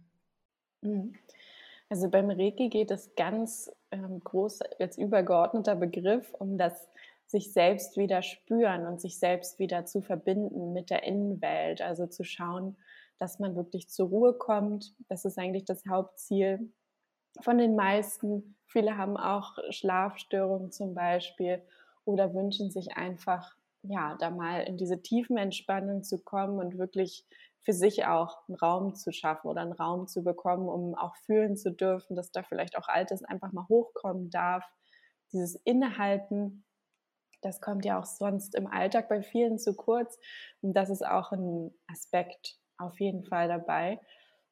Mhm. 0.82 1.16
Also 1.90 2.10
beim 2.10 2.30
Reiki 2.30 2.70
geht 2.70 2.92
es 2.92 3.16
ganz 3.16 3.72
ähm, 3.92 4.20
groß 4.24 4.62
als 4.80 5.00
übergeordneter 5.00 5.76
Begriff 5.76 6.32
um 6.36 6.60
das 6.60 6.88
sich 7.32 7.54
selbst 7.54 7.98
wieder 7.98 8.22
spüren 8.22 8.86
und 8.86 9.00
sich 9.00 9.18
selbst 9.18 9.58
wieder 9.58 9.86
zu 9.86 10.02
verbinden 10.02 10.74
mit 10.74 10.90
der 10.90 11.04
Innenwelt. 11.04 11.82
Also 11.82 12.06
zu 12.06 12.24
schauen, 12.24 12.78
dass 13.18 13.40
man 13.40 13.56
wirklich 13.56 13.90
zur 13.90 14.10
Ruhe 14.10 14.34
kommt. 14.34 14.94
Das 15.08 15.24
ist 15.24 15.38
eigentlich 15.38 15.64
das 15.64 15.84
Hauptziel 15.88 16.72
von 17.40 17.58
den 17.58 17.76
meisten. 17.76 18.58
Viele 18.66 18.98
haben 18.98 19.16
auch 19.16 19.58
Schlafstörungen 19.70 20.72
zum 20.72 20.94
Beispiel 20.94 21.64
oder 22.04 22.34
wünschen 22.34 22.70
sich 22.70 22.98
einfach, 22.98 23.56
ja, 23.84 24.18
da 24.20 24.30
mal 24.30 24.64
in 24.64 24.76
diese 24.76 25.02
tiefen 25.02 25.38
Entspannung 25.38 26.04
zu 26.04 26.20
kommen 26.20 26.60
und 26.60 26.78
wirklich 26.78 27.26
für 27.62 27.74
sich 27.74 28.06
auch 28.06 28.40
einen 28.48 28.58
Raum 28.58 28.96
zu 28.96 29.12
schaffen 29.14 29.48
oder 29.48 29.62
einen 29.62 29.72
Raum 29.72 30.08
zu 30.08 30.24
bekommen, 30.24 30.68
um 30.68 30.96
auch 30.96 31.16
fühlen 31.16 31.56
zu 31.56 31.72
dürfen, 31.72 32.16
dass 32.16 32.32
da 32.32 32.44
vielleicht 32.44 32.78
auch 32.78 32.88
Altes 32.88 33.24
einfach 33.24 33.54
mal 33.54 33.68
hochkommen 33.70 34.30
darf. 34.32 34.66
Dieses 35.32 35.56
Innehalten, 35.64 36.66
das 37.42 37.62
kommt 37.62 37.86
ja 37.86 38.00
auch 38.00 38.06
sonst 38.06 38.56
im 38.56 38.68
Alltag 38.68 39.10
bei 39.10 39.22
vielen 39.22 39.58
zu 39.58 39.76
kurz. 39.76 40.20
Und 40.62 40.74
das 40.74 40.90
ist 40.90 41.06
auch 41.06 41.32
ein 41.32 41.74
Aspekt 41.88 42.58
auf 42.78 43.00
jeden 43.00 43.24
Fall 43.24 43.48
dabei. 43.48 44.00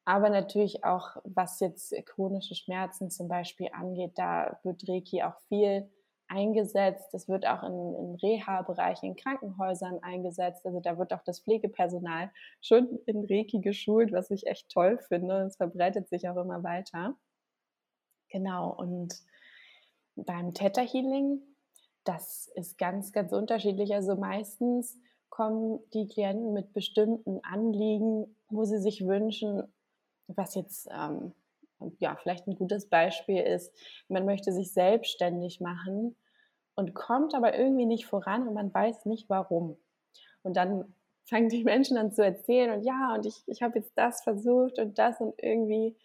Aber 0.05 0.29
natürlich 0.29 0.84
auch, 0.84 1.17
was 1.24 1.60
jetzt 1.60 1.93
chronische 2.05 2.55
Schmerzen 2.55 3.12
zum 3.12 3.27
Beispiel 3.27 3.69
angeht, 3.74 4.13
da 4.15 4.60
wird 4.63 4.88
Reiki 4.88 5.22
auch 5.22 5.39
viel 5.48 5.89
eingesetzt. 6.27 7.10
Das 7.12 7.27
wird 7.27 7.46
auch 7.46 7.63
in, 7.63 7.96
in 7.96 8.15
Reha-Bereichen, 8.15 9.10
in 9.10 9.15
Krankenhäusern 9.15 10.01
eingesetzt. 10.01 10.65
Also 10.65 10.79
da 10.79 10.98
wird 10.98 11.13
auch 11.13 11.24
das 11.24 11.41
Pflegepersonal 11.41 12.31
schon 12.62 13.00
in 13.05 13.25
Reiki 13.29 13.60
geschult, 13.60 14.12
was 14.12 14.31
ich 14.31 14.48
echt 14.48 14.69
toll 14.69 14.98
finde. 14.98 15.41
Es 15.41 15.58
verbreitet 15.58 16.10
sich 16.10 16.27
auch 16.29 16.38
immer 16.38 16.63
weiter. 16.63 17.15
Genau. 18.29 18.72
Und 18.72 19.15
beim 20.15 20.53
Theta 20.53 20.81
Healing, 20.81 21.41
das 22.03 22.51
ist 22.55 22.77
ganz, 22.77 23.11
ganz 23.11 23.31
unterschiedlich. 23.31 23.93
Also 23.93 24.15
meistens 24.15 24.97
kommen 25.29 25.79
die 25.93 26.07
Klienten 26.07 26.53
mit 26.53 26.73
bestimmten 26.73 27.39
Anliegen, 27.43 28.35
wo 28.49 28.65
sie 28.65 28.79
sich 28.79 29.05
wünschen, 29.05 29.63
was 30.27 30.55
jetzt 30.55 30.89
ähm, 30.91 31.33
ja 31.99 32.15
vielleicht 32.15 32.47
ein 32.47 32.55
gutes 32.55 32.87
Beispiel 32.87 33.41
ist, 33.41 33.73
man 34.07 34.25
möchte 34.25 34.51
sich 34.51 34.73
selbstständig 34.73 35.61
machen 35.61 36.15
und 36.75 36.93
kommt 36.93 37.33
aber 37.35 37.57
irgendwie 37.57 37.85
nicht 37.85 38.05
voran 38.05 38.47
und 38.47 38.53
man 38.53 38.73
weiß 38.73 39.05
nicht 39.05 39.29
warum. 39.29 39.77
Und 40.43 40.55
dann 40.57 40.93
fangen 41.25 41.49
die 41.49 41.63
Menschen 41.65 41.97
an 41.97 42.11
zu 42.11 42.23
erzählen 42.23 42.77
und 42.77 42.83
ja, 42.83 43.13
und 43.15 43.25
ich, 43.25 43.43
ich 43.47 43.61
habe 43.61 43.79
jetzt 43.79 43.91
das 43.95 44.21
versucht 44.21 44.79
und 44.79 44.97
das 44.97 45.19
und 45.19 45.33
irgendwie, 45.41 45.95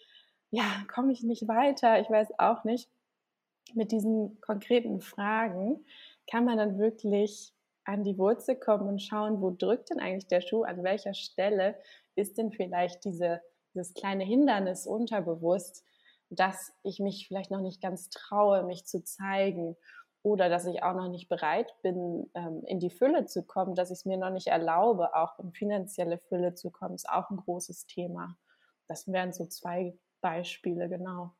ja, 0.51 0.65
komme 0.93 1.13
ich 1.13 1.23
nicht 1.23 1.49
weiter, 1.49 2.01
ich 2.01 2.11
weiß 2.11 2.39
auch 2.39 2.65
nicht. 2.65 2.89
Mit 3.73 3.93
diesen 3.93 4.41
konkreten 4.41 5.01
Fragen 5.01 5.85
kann 6.31 6.45
man 6.45 6.59
dann 6.59 6.79
wirklich 6.79 7.53
an 7.85 8.05
die 8.05 8.19
Wurzel 8.19 8.57
kommen 8.57 8.89
und 8.89 9.03
schauen, 9.03 9.41
wo 9.41 9.51
drückt 9.51 9.91
denn 9.91 10.01
eigentlich 10.01 10.29
der 10.29 10.41
Schuh, 10.41 10.63
an 10.63 10.83
welcher 10.83 11.15
Stelle 11.15 11.77
ist 12.15 12.39
denn 12.39 12.53
vielleicht 12.53 13.05
diese 13.05 13.41
dieses 13.75 13.95
kleine 13.95 14.25
Hindernis 14.25 14.87
unterbewusst, 14.87 15.85
dass 16.31 16.73
ich 16.83 17.01
mich 17.01 17.29
vielleicht 17.29 17.51
noch 17.51 17.61
nicht 17.61 17.81
ganz 17.83 18.09
traue, 18.11 18.63
mich 18.65 18.87
zu 18.87 19.03
zeigen 19.03 19.77
oder 20.23 20.49
dass 20.49 20.67
ich 20.67 20.83
auch 20.83 20.95
noch 20.95 21.09
nicht 21.09 21.29
bereit 21.29 21.75
bin, 21.83 22.31
ähm, 22.35 22.63
in 22.67 22.81
die 22.81 22.91
Fülle 22.91 23.27
zu 23.27 23.43
kommen, 23.43 23.75
dass 23.75 23.91
ich 23.91 23.99
es 23.99 24.05
mir 24.05 24.17
noch 24.17 24.31
nicht 24.31 24.47
erlaube, 24.47 25.15
auch 25.15 25.39
in 25.39 25.53
finanzielle 25.53 26.19
Fülle 26.19 26.55
zu 26.55 26.71
kommen, 26.71 26.95
ist 26.95 27.09
auch 27.09 27.31
ein 27.31 27.37
großes 27.37 27.87
Thema. 27.87 28.37
Das 28.87 29.11
wären 29.11 29.33
so 29.33 29.47
zwei 29.47 29.99
Beispiele, 30.21 30.89
genau. 30.89 31.33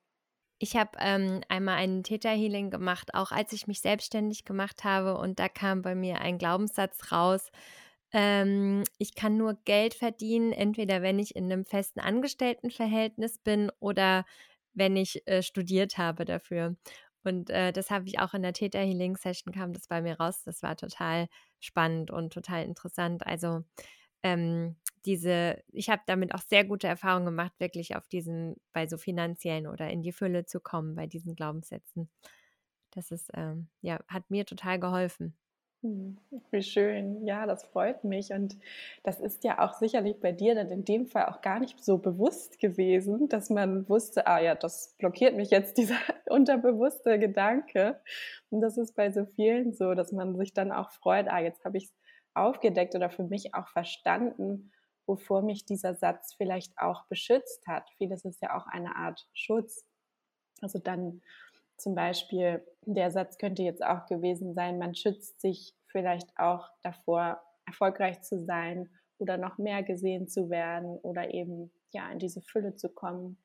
Ich 0.59 0.77
habe 0.77 0.93
ähm, 1.01 1.41
einmal 1.49 1.77
einen 1.77 2.05
Theta 2.05 2.31
Healing 2.31 2.71
gemacht, 2.71 3.15
auch 3.15 3.33
als 3.33 3.53
ich 3.53 3.67
mich 3.67 3.81
selbstständig 3.81 4.45
gemacht 4.45 4.85
habe 4.85 5.19
und 5.19 5.39
da 5.39 5.49
kam 5.49 5.83
bei 5.83 5.95
mir 5.95 6.21
ein 6.21 6.39
Glaubenssatz 6.39 7.13
raus, 7.13 7.51
ähm, 8.13 8.85
ich 8.99 9.15
kann 9.17 9.37
nur 9.37 9.55
Geld 9.65 9.95
verdienen, 9.95 10.53
entweder 10.53 11.03
wenn 11.03 11.19
ich 11.19 11.35
in 11.37 11.45
einem 11.53 11.65
festen 11.65 12.01
Angestelltenverhältnis 12.01 13.39
bin 13.39 13.71
oder 13.81 14.25
wenn 14.73 14.97
ich 14.97 15.27
äh, 15.27 15.43
studiert 15.43 15.99
habe 15.99 16.25
dafür. 16.25 16.77
Und 17.25 17.51
äh, 17.51 17.73
das 17.73 17.91
habe 17.91 18.07
ich 18.07 18.19
auch 18.21 18.35
in 18.35 18.43
der 18.43 18.53
Theta 18.53 18.79
Healing 18.81 19.17
Session 19.17 19.53
kam 19.53 19.73
das 19.73 19.89
bei 19.89 20.03
mir 20.03 20.19
raus. 20.21 20.43
Das 20.45 20.63
war 20.63 20.77
total 20.77 21.29
spannend 21.61 22.11
und 22.11 22.33
total 22.33 22.65
interessant. 22.65 23.27
Also 23.27 23.63
ähm, 24.23 24.77
diese, 25.07 25.63
ich 25.73 25.91
habe 25.91 26.03
damit 26.07 26.35
auch 26.35 26.41
sehr 26.41 26.65
gute 26.65 26.87
Erfahrungen 26.87 27.27
gemacht, 27.27 27.53
wirklich 27.59 27.97
auf 27.97 28.09
diesen, 28.09 28.57
bei 28.73 28.87
so 28.87 28.97
finanziellen 28.97 29.67
oder 29.67 29.91
in 29.91 30.03
die 30.03 30.13
Fülle 30.13 30.47
zu 30.47 30.61
kommen, 30.61 30.95
bei 30.95 31.07
diesen 31.07 31.35
Glaubenssätzen. 31.35 32.11
Das 32.91 33.11
ist, 33.11 33.31
ähm, 33.35 33.69
ja, 33.81 34.01
hat 34.09 34.31
mir 34.31 34.47
total 34.47 34.79
geholfen. 34.79 35.37
Hm, 35.85 36.17
wie 36.51 36.63
schön. 36.63 37.27
Ja, 37.27 37.45
das 37.45 37.63
freut 37.65 38.05
mich. 38.05 38.33
Und 38.33 38.57
das 39.03 39.21
ist 39.21 39.45
ja 39.45 39.59
auch 39.59 39.75
sicherlich 39.75 40.19
bei 40.19 40.33
dir 40.33 40.55
dann 40.55 40.71
in 40.71 40.85
dem 40.87 41.07
Fall 41.07 41.27
auch 41.27 41.43
gar 41.43 41.61
nicht 41.61 41.85
so 41.85 41.99
bewusst 41.99 42.59
gewesen, 42.59 43.29
dass 43.29 43.51
man 43.51 43.87
wusste, 43.89 44.27
ah 44.27 44.41
ja, 44.41 44.55
das 44.55 44.95
blockiert 44.99 45.37
mich 45.37 45.51
jetzt 45.51 45.77
dieser 45.77 45.99
unterbewusste 46.27 47.19
Gedanke. 47.19 48.01
Und 48.49 48.63
das 48.63 48.79
ist 48.79 48.97
bei 48.97 49.13
so 49.13 49.27
vielen 49.27 49.75
so, 49.75 49.93
dass 49.95 50.11
man 50.11 50.37
sich 50.39 50.55
dann 50.55 50.73
auch 50.73 50.91
freut, 50.91 51.29
ah, 51.29 51.41
jetzt 51.41 51.65
habe 51.67 51.77
ich 51.77 51.85
es 51.85 51.95
aufgedeckt 52.33 52.95
oder 52.95 53.11
für 53.11 53.25
mich 53.25 53.55
auch 53.55 53.69
verstanden, 53.69 54.73
wovor 55.07 55.43
mich 55.43 55.65
dieser 55.65 55.95
Satz 55.95 56.35
vielleicht 56.35 56.79
auch 56.79 57.07
beschützt 57.07 57.67
hat. 57.67 57.89
Vieles 57.97 58.25
ist 58.25 58.43
ja 58.43 58.57
auch 58.57 58.67
eine 58.67 58.97
Art 58.97 59.27
Schutz. 59.33 59.85
Also 60.61 60.79
dann 60.79 61.21
zum 61.77 61.95
Beispiel, 61.95 62.65
der 62.83 63.11
Satz 63.11 63.39
könnte 63.39 63.63
jetzt 63.63 63.85
auch 63.85 64.07
gewesen 64.07 64.55
sein, 64.55 64.79
man 64.79 64.95
schützt 64.95 65.41
sich 65.41 65.75
vielleicht 65.87 66.29
auch 66.39 66.69
davor, 66.83 67.43
erfolgreich 67.67 68.23
zu 68.23 68.45
sein 68.45 68.91
oder 69.19 69.37
noch 69.37 69.59
mehr 69.59 69.83
gesehen 69.83 70.29
zu 70.29 70.51
werden 70.51 70.99
oder 70.99 71.33
eben 71.33 71.73
ja 71.93 72.11
in 72.11 72.19
diese 72.19 72.43
Fülle 72.43 72.75
zu 72.77 72.89
kommen. 72.89 73.39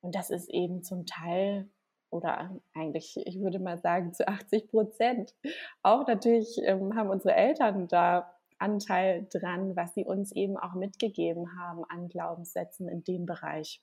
Und 0.00 0.14
das 0.14 0.30
ist 0.30 0.48
eben 0.50 0.82
zum 0.82 1.06
Teil 1.06 1.70
oder 2.10 2.50
eigentlich, 2.74 3.16
ich 3.24 3.40
würde 3.40 3.58
mal 3.58 3.78
sagen, 3.78 4.12
zu 4.12 4.26
80 4.26 4.68
Prozent. 4.68 5.34
Auch 5.82 6.06
natürlich 6.06 6.58
ähm, 6.64 6.96
haben 6.96 7.08
unsere 7.08 7.34
Eltern 7.34 7.86
da 7.88 8.34
Anteil 8.60 9.26
dran, 9.32 9.76
was 9.76 9.94
sie 9.94 10.04
uns 10.04 10.32
eben 10.32 10.56
auch 10.56 10.74
mitgegeben 10.74 11.58
haben 11.58 11.84
an 11.88 12.08
Glaubenssätzen 12.08 12.88
in 12.88 13.04
dem 13.04 13.26
Bereich. 13.26 13.82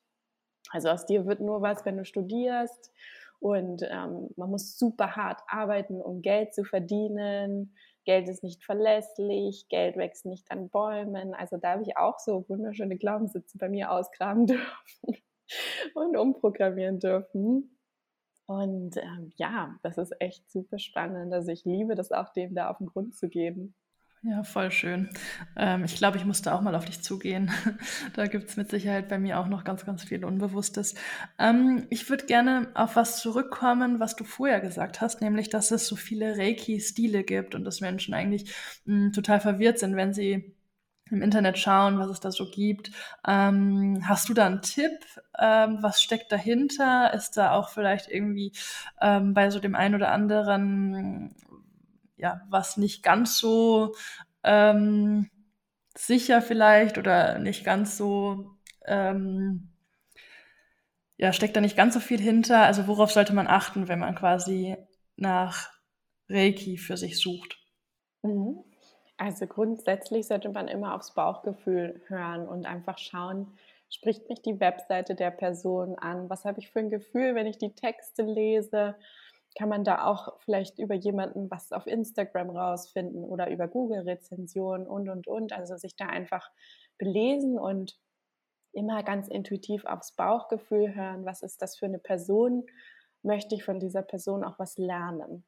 Also 0.72 0.90
aus 0.90 1.06
dir 1.06 1.26
wird 1.26 1.40
nur 1.40 1.62
was, 1.62 1.86
wenn 1.86 1.98
du 1.98 2.06
studierst 2.06 2.92
und 3.40 3.84
ähm, 3.84 4.30
man 4.36 4.50
muss 4.50 4.78
super 4.78 5.16
hart 5.16 5.42
arbeiten, 5.48 6.02
um 6.02 6.22
Geld 6.22 6.54
zu 6.54 6.64
verdienen. 6.64 7.76
Geld 8.06 8.30
ist 8.30 8.44
nicht 8.44 8.64
verlässlich, 8.64 9.68
Geld 9.70 9.98
wächst 9.98 10.26
nicht 10.26 10.50
an 10.52 10.70
Bäumen. 10.70 11.34
Also 11.34 11.58
da 11.58 11.74
habe 11.74 11.84
ich 11.84 11.98
auch 11.98 12.20
so 12.20 12.46
wunderschöne 12.48 12.98
Glaubenssätze 12.98 13.58
bei 13.58 13.70
mir 13.70 13.92
ausgraben 13.92 14.46
dürfen 14.48 15.22
und 15.94 16.18
umprogrammieren 16.18 17.00
dürfen. 17.00 17.78
Und 18.48 18.96
ähm, 18.98 19.32
ja, 19.36 19.78
das 19.84 19.98
ist 19.98 20.16
echt 20.20 20.50
super 20.50 20.80
spannend. 20.80 21.34
Also 21.34 21.52
ich 21.52 21.66
liebe 21.66 21.96
das 21.96 22.12
auch, 22.12 22.32
dem 22.32 22.56
da 22.56 22.70
auf 22.70 22.78
den 22.78 22.88
Grund 22.88 23.16
zu 23.16 23.28
gehen. 23.28 23.76
Ja, 24.24 24.44
voll 24.44 24.72
schön. 24.72 25.10
Ähm, 25.56 25.86
ich 25.86 25.96
glaube, 25.96 26.18
ich 26.18 26.26
musste 26.26 26.54
auch 26.54 26.62
mal 26.62 26.76
auf 26.76 26.86
dich 26.86 27.02
zugehen. 27.02 27.52
da 28.16 28.26
gibt 28.26 28.50
es 28.50 28.58
mit 28.58 28.70
Sicherheit 28.70 29.08
bei 29.10 29.20
mir 29.20 29.40
auch 29.40 29.48
noch 29.48 29.64
ganz, 29.64 29.86
ganz 29.86 30.04
viel 30.04 30.26
Unbewusstes. 30.26 30.96
Ähm, 31.38 31.86
ich 31.90 32.10
würde 32.10 32.26
gerne 32.26 32.68
auf 32.74 32.96
was 32.96 33.22
zurückkommen, 33.22 34.00
was 34.00 34.16
du 34.16 34.24
vorher 34.24 34.60
gesagt 34.60 35.02
hast, 35.02 35.22
nämlich, 35.22 35.50
dass 35.50 35.72
es 35.72 35.88
so 35.88 35.96
viele 35.96 36.38
Reiki-Stile 36.38 37.24
gibt 37.24 37.54
und 37.56 37.64
dass 37.64 37.80
Menschen 37.80 38.14
eigentlich 38.14 38.54
mh, 38.86 39.06
hm, 39.06 39.14
total 39.14 39.40
verwirrt 39.40 39.80
sind, 39.80 39.96
wenn 39.96 40.14
sie 40.14 40.56
im 41.12 41.22
Internet 41.22 41.58
schauen, 41.58 42.00
was 42.00 42.10
es 42.10 42.20
da 42.20 42.32
so 42.32 42.50
gibt. 42.50 42.92
Ähm, 43.26 44.04
hast 44.08 44.30
du 44.30 44.34
da 44.34 44.46
einen 44.48 44.62
Tipp? 44.62 44.92
Ähm, 45.40 45.78
was 45.82 46.02
steckt 46.02 46.32
dahinter? 46.32 47.14
Ist 47.14 47.38
da 47.38 47.52
auch 47.52 47.70
vielleicht 47.70 48.10
irgendwie 48.10 48.52
ähm, 49.02 49.34
bei 49.34 49.50
so 49.50 49.60
dem 49.60 49.76
einen 49.76 49.96
oder 49.96 50.12
anderen 50.12 51.36
ja, 52.18 52.42
was 52.50 52.78
nicht 52.78 53.04
ganz 53.04 53.38
so 53.38 53.96
ähm, 54.44 55.30
sicher 55.96 56.42
vielleicht 56.42 56.98
oder 56.98 57.40
nicht 57.40 57.64
ganz 57.64 57.98
so, 57.98 58.52
ähm, 58.86 59.70
ja, 61.18 61.34
steckt 61.34 61.56
da 61.56 61.62
nicht 61.62 61.78
ganz 61.78 61.94
so 61.94 62.00
viel 62.00 62.20
hinter. 62.20 62.64
Also 62.64 62.88
worauf 62.88 63.12
sollte 63.12 63.34
man 63.34 63.48
achten, 63.48 63.88
wenn 63.88 64.00
man 64.00 64.16
quasi 64.16 64.78
nach 65.16 65.72
Reiki 66.30 66.78
für 66.78 66.98
sich 66.98 67.20
sucht? 67.20 67.58
Mhm. 68.24 68.64
Also 69.18 69.48
grundsätzlich 69.48 70.28
sollte 70.28 70.50
man 70.50 70.68
immer 70.68 70.94
aufs 70.94 71.14
Bauchgefühl 71.14 72.02
hören 72.08 72.48
und 72.48 72.68
einfach 72.68 73.00
schauen, 73.00 73.48
spricht 73.90 74.30
mich 74.30 74.42
die 74.42 74.60
Webseite 74.60 75.16
der 75.16 75.32
Person 75.32 75.98
an? 75.98 76.30
Was 76.30 76.46
habe 76.46 76.60
ich 76.60 76.70
für 76.70 76.80
ein 76.80 76.92
Gefühl, 76.92 77.34
wenn 77.34 77.48
ich 77.48 77.58
die 77.58 77.74
Texte 77.74 78.22
lese? 78.22 78.96
Kann 79.58 79.70
man 79.70 79.84
da 79.84 80.06
auch 80.06 80.40
vielleicht 80.42 80.78
über 80.78 80.94
jemanden 80.94 81.50
was 81.50 81.72
auf 81.72 81.88
Instagram 81.88 82.52
rausfinden 82.52 83.24
oder 83.24 83.50
über 83.50 83.68
Google-Rezensionen 83.68 84.86
und, 84.86 85.10
und, 85.10 85.26
und. 85.26 85.52
Also 85.52 85.78
sich 85.78 85.96
da 85.96 86.06
einfach 86.06 86.52
belesen 87.00 87.58
und 87.58 88.00
immer 88.72 89.02
ganz 89.02 89.28
intuitiv 89.28 89.86
aufs 89.86 90.12
Bauchgefühl 90.12 90.94
hören. 90.94 91.26
Was 91.26 91.42
ist 91.42 91.64
das 91.64 91.76
für 91.76 91.88
eine 91.88 91.98
Person? 91.98 92.68
Möchte 93.24 93.56
ich 93.56 93.64
von 93.64 93.80
dieser 93.80 94.04
Person 94.04 94.44
auch 94.44 94.60
was 94.60 94.78
lernen? 94.78 95.44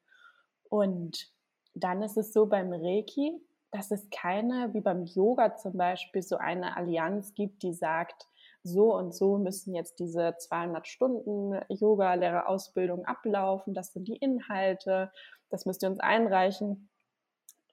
Und 0.69 1.31
dann 1.75 2.01
ist 2.01 2.17
es 2.17 2.33
so 2.33 2.47
beim 2.47 2.73
Reiki, 2.73 3.39
dass 3.69 3.91
es 3.91 4.09
keine, 4.09 4.73
wie 4.73 4.81
beim 4.81 5.03
Yoga 5.03 5.55
zum 5.55 5.77
Beispiel, 5.77 6.23
so 6.23 6.37
eine 6.37 6.75
Allianz 6.75 7.35
gibt, 7.35 7.61
die 7.61 7.73
sagt, 7.73 8.27
so 8.69 8.95
und 8.95 9.13
so 9.13 9.37
müssen 9.37 9.75
jetzt 9.75 9.99
diese 9.99 10.35
200 10.37 10.87
Stunden 10.87 11.59
Yoga-Lehrerausbildung 11.69 13.05
ablaufen, 13.05 13.73
das 13.73 13.93
sind 13.93 14.07
die 14.07 14.17
Inhalte, 14.17 15.11
das 15.49 15.65
müsst 15.65 15.83
ihr 15.83 15.89
uns 15.89 15.99
einreichen. 15.99 16.89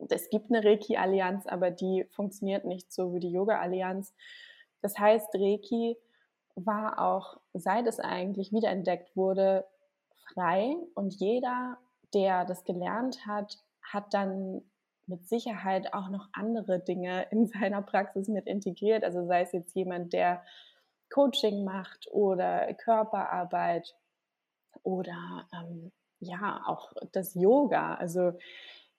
Es 0.08 0.28
gibt 0.30 0.50
eine 0.50 0.64
Reiki-Allianz, 0.64 1.46
aber 1.46 1.70
die 1.70 2.06
funktioniert 2.10 2.64
nicht 2.64 2.92
so 2.92 3.14
wie 3.14 3.20
die 3.20 3.30
Yoga-Allianz. 3.30 4.14
Das 4.82 4.98
heißt, 4.98 5.34
Reiki 5.34 5.96
war 6.54 7.00
auch, 7.00 7.38
seit 7.54 7.86
es 7.86 8.00
eigentlich 8.00 8.52
wiederentdeckt 8.52 9.16
wurde, 9.16 9.66
frei 10.32 10.76
und 10.94 11.14
jeder, 11.14 11.78
der 12.14 12.44
das 12.44 12.64
gelernt 12.64 13.26
hat, 13.26 13.58
hat 13.82 14.12
dann 14.12 14.62
mit 15.06 15.28
Sicherheit 15.28 15.94
auch 15.94 16.08
noch 16.08 16.28
andere 16.32 16.80
Dinge 16.80 17.26
in 17.30 17.46
seiner 17.46 17.82
Praxis 17.82 18.28
mit 18.28 18.46
integriert. 18.46 19.04
Also 19.04 19.26
sei 19.26 19.42
es 19.42 19.52
jetzt 19.52 19.74
jemand, 19.74 20.12
der 20.12 20.42
Coaching 21.10 21.64
macht 21.64 22.08
oder 22.10 22.72
Körperarbeit 22.74 23.94
oder 24.82 25.46
ähm, 25.52 25.92
ja 26.20 26.62
auch 26.66 26.92
das 27.12 27.34
Yoga. 27.34 27.94
Also 27.94 28.32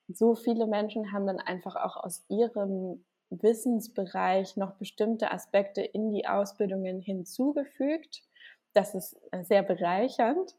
so 0.08 0.34
viele 0.34 0.66
Menschen 0.66 1.12
haben 1.12 1.26
dann 1.26 1.38
einfach 1.38 1.76
auch 1.76 1.96
aus 1.96 2.24
ihrem 2.28 3.04
Wissensbereich 3.30 4.56
noch 4.56 4.72
bestimmte 4.72 5.30
Aspekte 5.30 5.82
in 5.82 6.10
die 6.10 6.26
Ausbildungen 6.26 7.00
hinzugefügt. 7.00 8.22
Das 8.72 8.94
ist 8.94 9.20
äh, 9.32 9.44
sehr 9.44 9.62
bereichernd. 9.62 10.54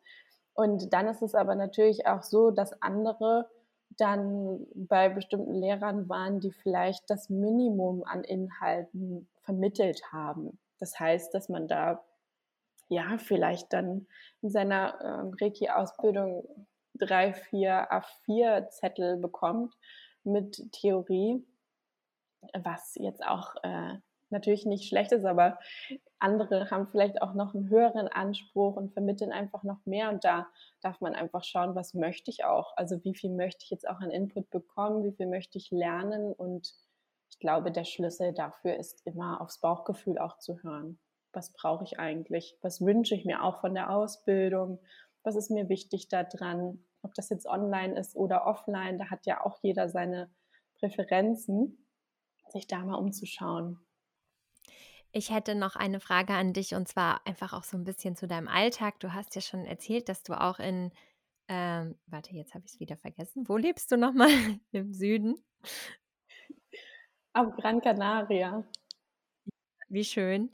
Und 0.53 0.93
dann 0.93 1.07
ist 1.07 1.21
es 1.21 1.35
aber 1.35 1.55
natürlich 1.55 2.05
auch 2.05 2.21
so, 2.21 2.51
dass 2.51 2.79
andere 2.81 3.49
dann 3.97 4.67
bei 4.75 5.09
bestimmten 5.09 5.55
Lehrern 5.55 6.09
waren, 6.09 6.39
die 6.39 6.51
vielleicht 6.51 7.09
das 7.09 7.29
Minimum 7.29 8.03
an 8.03 8.23
Inhalten 8.23 9.27
vermittelt 9.41 10.01
haben. 10.11 10.59
Das 10.79 10.99
heißt, 10.99 11.33
dass 11.33 11.49
man 11.49 11.67
da 11.67 12.03
ja 12.87 13.17
vielleicht 13.17 13.71
dann 13.73 14.07
in 14.41 14.49
seiner 14.49 14.99
ähm, 15.03 15.35
Reiki-Ausbildung 15.39 16.67
drei, 16.95 17.33
vier 17.33 17.91
A4-Zettel 17.91 19.17
bekommt 19.17 19.73
mit 20.23 20.71
Theorie, 20.71 21.45
was 22.53 22.95
jetzt 22.95 23.25
auch 23.25 23.55
äh, 23.63 23.97
natürlich 24.29 24.65
nicht 24.65 24.87
schlecht 24.87 25.11
ist, 25.11 25.25
aber 25.25 25.59
andere 26.19 26.69
haben 26.69 26.87
vielleicht 26.87 27.21
auch 27.21 27.33
noch 27.33 27.55
einen 27.55 27.69
höheren 27.69 28.07
Anspruch 28.07 28.75
und 28.75 28.91
vermitteln 28.91 29.31
einfach 29.31 29.63
noch 29.63 29.85
mehr 29.85 30.09
und 30.09 30.23
da 30.23 30.47
darf 30.81 31.01
man 31.01 31.15
einfach 31.15 31.43
schauen, 31.43 31.75
was 31.75 31.93
möchte 31.93 32.29
ich 32.29 32.43
auch, 32.43 32.75
also 32.77 33.03
wie 33.03 33.15
viel 33.15 33.31
möchte 33.31 33.63
ich 33.63 33.71
jetzt 33.71 33.87
auch 33.87 33.99
an 33.99 34.11
Input 34.11 34.49
bekommen, 34.49 35.03
wie 35.03 35.13
viel 35.13 35.27
möchte 35.27 35.57
ich 35.57 35.71
lernen? 35.71 36.33
Und 36.33 36.73
ich 37.29 37.39
glaube, 37.39 37.71
der 37.71 37.85
Schlüssel 37.85 38.33
dafür 38.33 38.75
ist 38.75 39.05
immer 39.05 39.41
aufs 39.41 39.59
Bauchgefühl 39.59 40.17
auch 40.17 40.37
zu 40.39 40.61
hören. 40.63 40.99
Was 41.31 41.53
brauche 41.53 41.83
ich 41.83 41.99
eigentlich? 41.99 42.57
Was 42.61 42.81
wünsche 42.81 43.15
ich 43.15 43.25
mir 43.25 43.43
auch 43.43 43.61
von 43.61 43.73
der 43.73 43.91
Ausbildung? 43.91 44.79
Was 45.23 45.35
ist 45.35 45.51
mir 45.51 45.69
wichtig 45.69 46.07
daran? 46.07 46.83
Ob 47.01 47.13
das 47.13 47.29
jetzt 47.29 47.45
online 47.45 47.97
ist 47.97 48.15
oder 48.15 48.45
offline, 48.45 48.97
da 48.97 49.09
hat 49.09 49.25
ja 49.25 49.45
auch 49.45 49.59
jeder 49.61 49.89
seine 49.89 50.29
Präferenzen, 50.79 51.85
sich 52.49 52.67
da 52.67 52.79
mal 52.79 52.95
umzuschauen. 52.95 53.79
Ich 55.11 55.31
hätte 55.31 55.55
noch 55.55 55.75
eine 55.75 55.99
Frage 55.99 56.33
an 56.33 56.53
dich 56.53 56.75
und 56.75 56.87
zwar 56.87 57.25
einfach 57.25 57.53
auch 57.53 57.63
so 57.63 57.77
ein 57.77 57.83
bisschen 57.83 58.15
zu 58.15 58.27
deinem 58.27 58.47
Alltag. 58.47 58.99
Du 58.99 59.13
hast 59.13 59.33
ja 59.35 59.41
schon 59.41 59.65
erzählt, 59.65 60.07
dass 60.07 60.23
du 60.23 60.33
auch 60.33 60.59
in, 60.59 60.91
ähm, 61.47 61.95
warte, 62.05 62.33
jetzt 62.33 62.53
habe 62.53 62.65
ich 62.65 62.73
es 62.73 62.79
wieder 62.79 62.97
vergessen. 62.97 63.47
Wo 63.47 63.57
lebst 63.57 63.91
du 63.91 63.97
nochmal? 63.97 64.29
Im 64.71 64.93
Süden? 64.93 65.43
Auf 67.39 67.55
Gran 67.55 67.79
Canaria. 67.79 68.65
Wie 69.87 70.03
schön. 70.03 70.51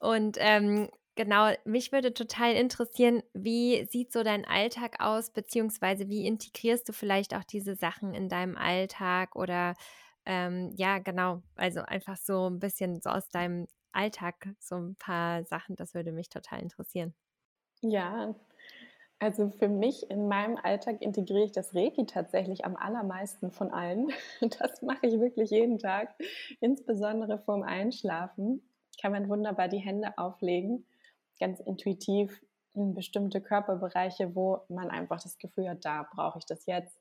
Und 0.00 0.38
ähm, 0.40 0.88
genau, 1.14 1.52
mich 1.66 1.92
würde 1.92 2.14
total 2.14 2.54
interessieren, 2.54 3.22
wie 3.34 3.84
sieht 3.90 4.14
so 4.14 4.22
dein 4.22 4.46
Alltag 4.46 5.00
aus, 5.00 5.30
beziehungsweise 5.30 6.08
wie 6.08 6.26
integrierst 6.26 6.88
du 6.88 6.94
vielleicht 6.94 7.34
auch 7.34 7.44
diese 7.44 7.74
Sachen 7.74 8.14
in 8.14 8.30
deinem 8.30 8.56
Alltag 8.56 9.36
oder 9.36 9.74
ähm, 10.24 10.72
ja, 10.74 11.00
genau, 11.00 11.42
also 11.54 11.80
einfach 11.80 12.16
so 12.16 12.48
ein 12.48 12.60
bisschen 12.60 13.02
so 13.02 13.10
aus 13.10 13.28
deinem 13.28 13.68
Alltag 13.92 14.54
so 14.58 14.76
ein 14.76 14.96
paar 14.96 15.44
Sachen, 15.44 15.76
das 15.76 15.92
würde 15.92 16.12
mich 16.12 16.30
total 16.30 16.60
interessieren. 16.62 17.12
Ja, 17.82 18.34
also 19.22 19.50
für 19.50 19.68
mich 19.68 20.10
in 20.10 20.26
meinem 20.26 20.58
Alltag 20.60 21.00
integriere 21.00 21.44
ich 21.44 21.52
das 21.52 21.76
Reiki 21.76 22.06
tatsächlich 22.06 22.64
am 22.64 22.74
allermeisten 22.74 23.52
von 23.52 23.70
allen. 23.70 24.08
Das 24.58 24.82
mache 24.82 25.06
ich 25.06 25.20
wirklich 25.20 25.50
jeden 25.50 25.78
Tag, 25.78 26.12
insbesondere 26.58 27.38
vorm 27.38 27.62
Einschlafen. 27.62 28.68
Kann 29.00 29.12
man 29.12 29.28
wunderbar 29.28 29.68
die 29.68 29.78
Hände 29.78 30.18
auflegen, 30.18 30.84
ganz 31.38 31.60
intuitiv 31.60 32.42
in 32.74 32.94
bestimmte 32.94 33.40
Körperbereiche, 33.40 34.34
wo 34.34 34.62
man 34.68 34.90
einfach 34.90 35.22
das 35.22 35.38
Gefühl 35.38 35.68
hat, 35.68 35.84
da 35.84 36.08
brauche 36.12 36.38
ich 36.38 36.46
das 36.46 36.66
jetzt. 36.66 36.98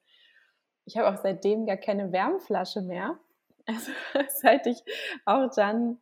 Ich 0.85 0.97
habe 0.97 1.09
auch 1.09 1.23
seitdem 1.23 1.65
gar 1.65 1.77
keine 1.77 2.11
Wärmflasche 2.11 2.81
mehr. 2.81 3.17
Also 3.67 3.91
seit 4.41 4.65
ich 4.65 4.83
auch 5.25 5.49
dann, 5.55 5.99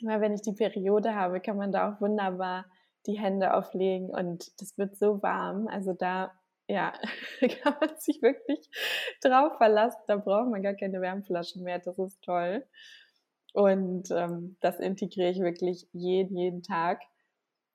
wenn 0.00 0.32
ich 0.32 0.42
die 0.42 0.52
Periode 0.52 1.14
habe, 1.16 1.40
kann 1.40 1.56
man 1.56 1.72
da 1.72 1.92
auch 1.92 2.00
wunderbar 2.00 2.66
die 3.06 3.18
Hände 3.18 3.54
auflegen 3.54 4.10
und 4.10 4.60
das 4.60 4.78
wird 4.78 4.96
so 4.96 5.22
warm. 5.22 5.68
Also 5.68 5.92
da, 5.92 6.32
ja, 6.68 6.92
kann 7.62 7.76
man 7.80 7.90
sich 7.98 8.22
wirklich 8.22 8.68
drauf 9.20 9.56
verlassen. 9.58 10.00
Da 10.06 10.16
braucht 10.16 10.50
man 10.50 10.62
gar 10.62 10.74
keine 10.74 11.00
Wärmflaschen 11.00 11.62
mehr. 11.62 11.78
Das 11.78 11.98
ist 11.98 12.22
toll. 12.22 12.64
Und 13.52 14.10
ähm, 14.10 14.56
das 14.60 14.80
integriere 14.80 15.30
ich 15.30 15.40
wirklich 15.40 15.86
jeden, 15.92 16.36
jeden 16.36 16.62
Tag. 16.62 17.02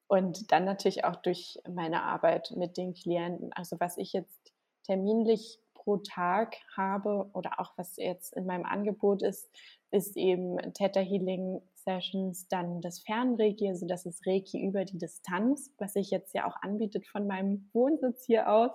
Und 0.08 0.52
dann 0.52 0.66
natürlich 0.66 1.06
auch 1.06 1.18
durch 1.18 1.60
meine 1.70 2.04
Arbeit 2.04 2.52
mit 2.56 2.78
den 2.78 2.94
Klienten. 2.94 3.54
Also 3.54 3.80
was 3.80 3.98
ich 3.98 4.12
jetzt 4.12 4.52
terminlich 4.84 5.60
pro 5.76 5.98
Tag 5.98 6.56
habe 6.76 7.30
oder 7.34 7.60
auch 7.60 7.74
was 7.78 7.96
jetzt 7.98 8.34
in 8.36 8.46
meinem 8.46 8.66
Angebot 8.66 9.22
ist, 9.22 9.50
ist 9.92 10.18
eben 10.18 10.58
Theta 10.74 11.00
Healing 11.00 11.62
Sessions, 11.84 12.48
dann 12.48 12.82
das 12.82 13.00
Fernreiki, 13.02 13.68
also 13.68 13.88
das 13.88 14.06
ist 14.06 14.26
Reiki 14.26 14.64
über 14.66 14.86
die 14.86 14.98
Distanz, 14.98 15.74
was 15.78 15.94
sich 15.94 16.12
jetzt 16.12 16.34
ja 16.34 16.48
auch 16.48 16.56
anbietet 16.62 17.08
von 17.08 17.28
meinem 17.28 17.70
Wohnsitz 17.74 18.26
hier 18.26 18.52
aus, 18.52 18.72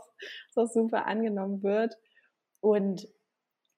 so 0.51 0.67
super 0.67 1.07
angenommen 1.07 1.63
wird. 1.63 1.97
Und 2.61 3.09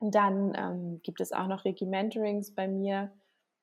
dann 0.01 0.53
ähm, 0.55 1.01
gibt 1.03 1.21
es 1.21 1.33
auch 1.33 1.47
noch 1.47 1.65
Reiki 1.65 1.87
Mentorings 1.87 2.55
bei 2.55 2.69
mir. 2.69 3.13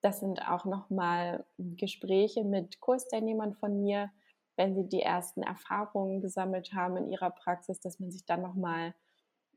Das 0.02 0.20
sind 0.20 0.48
auch 0.48 0.66
nochmal 0.66 1.46
Gespräche 1.58 2.44
mit 2.44 2.80
Kursteilnehmern 2.80 3.54
von 3.54 3.82
mir, 3.82 4.12
wenn 4.58 4.76
sie 4.76 4.88
die 4.88 5.02
ersten 5.02 5.44
Erfahrungen 5.44 6.22
gesammelt 6.22 6.74
haben 6.74 6.98
in 6.98 7.10
ihrer 7.10 7.32
Praxis, 7.32 7.80
dass 7.80 8.00
man 8.00 8.12
sich 8.12 8.26
dann 8.26 8.42
nochmal 8.42 8.94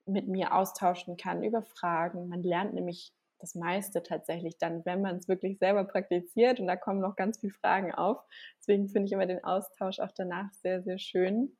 mit 0.07 0.29
mir 0.29 0.55
austauschen 0.55 1.17
kann 1.17 1.43
über 1.43 1.63
Fragen. 1.63 2.29
Man 2.29 2.43
lernt 2.43 2.75
nämlich 2.75 3.13
das 3.39 3.55
meiste 3.55 4.03
tatsächlich 4.03 4.59
dann, 4.59 4.85
wenn 4.85 5.03
man 5.03 5.17
es 5.17 5.29
wirklich 5.29 5.59
selber 5.59 5.85
praktiziert. 5.85 6.61
Und 6.61 6.67
da 6.67 6.77
kommen 6.77 7.01
noch 7.01 7.17
ganz 7.17 7.39
viele 7.39 7.53
Fragen 7.53 7.93
auf. 7.93 8.23
Deswegen 8.59 8.89
finde 8.89 9.07
ich 9.07 9.13
immer 9.13 9.27
den 9.27 9.45
Austausch 9.45 10.01
auch 10.01 10.13
danach 10.13 10.53
sehr, 10.53 10.83
sehr 10.83 10.99
schön. 10.99 11.57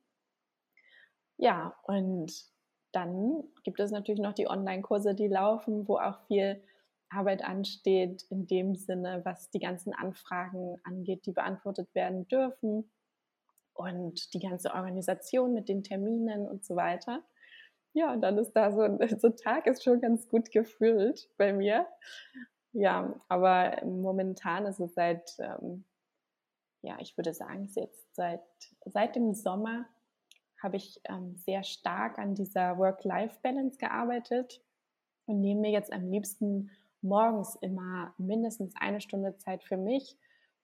Ja, 1.37 1.75
und 1.83 2.33
dann 2.91 3.43
gibt 3.63 3.79
es 3.79 3.91
natürlich 3.91 4.21
noch 4.21 4.33
die 4.33 4.47
Online-Kurse, 4.47 5.13
die 5.13 5.27
laufen, 5.27 5.87
wo 5.87 5.97
auch 5.97 6.19
viel 6.27 6.63
Arbeit 7.09 7.43
ansteht, 7.43 8.23
in 8.29 8.47
dem 8.47 8.75
Sinne, 8.75 9.21
was 9.23 9.49
die 9.51 9.59
ganzen 9.59 9.93
Anfragen 9.93 10.77
angeht, 10.83 11.25
die 11.25 11.31
beantwortet 11.31 11.93
werden 11.93 12.27
dürfen 12.27 12.89
und 13.73 14.33
die 14.33 14.39
ganze 14.39 14.73
Organisation 14.73 15.53
mit 15.53 15.69
den 15.69 15.83
Terminen 15.83 16.47
und 16.47 16.65
so 16.65 16.75
weiter. 16.75 17.23
Ja, 17.97 18.13
und 18.13 18.21
dann 18.21 18.37
ist 18.37 18.53
da 18.53 18.71
so 18.71 18.77
so 19.17 19.27
ein 19.27 19.37
Tag 19.37 19.65
ist 19.65 19.83
schon 19.83 19.99
ganz 19.99 20.29
gut 20.29 20.51
gefüllt 20.51 21.31
bei 21.35 21.51
mir. 21.51 21.87
Ja, 22.71 23.19
aber 23.27 23.83
momentan 23.85 24.67
ist 24.67 24.79
es 24.79 24.93
seit, 24.93 25.31
ähm, 25.39 25.83
ja, 26.83 26.97
ich 26.99 27.17
würde 27.17 27.33
sagen, 27.33 27.67
jetzt 27.73 28.15
seit, 28.15 28.43
seit 28.85 29.15
dem 29.15 29.33
Sommer 29.33 29.85
habe 30.61 30.75
ich 30.75 31.01
ähm, 31.05 31.37
sehr 31.37 31.63
stark 31.63 32.19
an 32.19 32.35
dieser 32.35 32.77
Work-Life-Balance 32.77 33.79
gearbeitet 33.79 34.61
und 35.25 35.41
nehme 35.41 35.61
mir 35.61 35.71
jetzt 35.71 35.91
am 35.91 36.07
liebsten 36.11 36.69
morgens 37.01 37.55
immer 37.61 38.13
mindestens 38.19 38.75
eine 38.79 39.01
Stunde 39.01 39.37
Zeit 39.37 39.63
für 39.63 39.77
mich, 39.77 40.15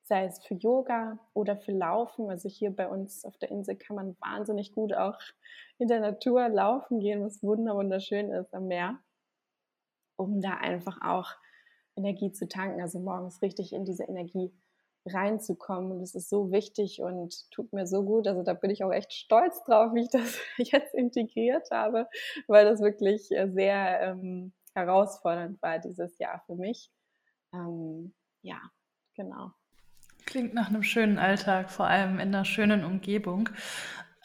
sei 0.04 0.26
es 0.26 0.44
für 0.46 0.56
Yoga 0.56 1.18
oder 1.34 1.58
für 1.58 1.72
Laufen. 1.72 2.30
Also 2.30 2.50
hier 2.50 2.76
bei 2.76 2.88
uns 2.88 3.26
auf 3.26 3.38
der 3.38 3.52
Insel 3.52 3.76
kann 3.76 3.96
man 3.96 4.18
wahnsinnig 4.20 4.74
gut 4.74 4.94
auch 4.94 5.18
in 5.78 5.88
der 5.88 6.02
Natur 6.02 6.50
laufen 6.50 7.00
gehen, 7.00 7.24
was 7.24 7.42
wunderschön 7.42 8.32
ist 8.32 8.54
am 8.54 8.68
Meer, 8.68 9.00
um 10.18 10.42
da 10.42 10.56
einfach 10.56 11.02
auch 11.02 11.32
Energie 11.96 12.32
zu 12.32 12.48
tanken, 12.48 12.82
also 12.82 13.00
morgens 13.00 13.42
richtig 13.42 13.74
in 13.74 13.86
diese 13.86 14.04
Energie 14.04 14.52
reinzukommen. 15.06 15.92
Und 15.92 16.00
das 16.02 16.16
ist 16.16 16.30
so 16.30 16.52
wichtig 16.52 17.02
und 17.02 17.50
tut 17.52 17.72
mir 17.74 17.88
so 17.88 18.04
gut. 18.04 18.28
Also 18.28 18.44
da 18.44 18.54
bin 18.54 18.72
ich 18.72 18.84
auch 18.84 18.92
echt 18.92 19.14
stolz 19.14 19.64
drauf, 19.64 19.94
wie 19.94 20.02
ich 20.02 20.10
das 20.10 20.40
jetzt 20.58 20.94
integriert 20.94 21.70
habe, 21.72 22.08
weil 22.48 22.66
das 22.66 22.82
wirklich 22.82 23.28
sehr 23.28 24.02
ähm, 24.02 24.54
herausfordernd 24.74 25.62
war 25.62 25.80
dieses 25.80 26.18
Jahr 26.18 26.42
für 26.46 26.56
mich. 26.56 26.90
Ähm, 27.54 28.14
ja, 28.42 28.60
genau. 29.16 29.52
Klingt 30.26 30.54
nach 30.54 30.70
einem 30.70 30.84
schönen 30.84 31.20
Alltag, 31.20 31.70
vor 31.70 31.88
allem 31.88 32.20
in 32.20 32.30
einer 32.34 32.46
schönen 32.46 32.84
Umgebung. 32.84 33.50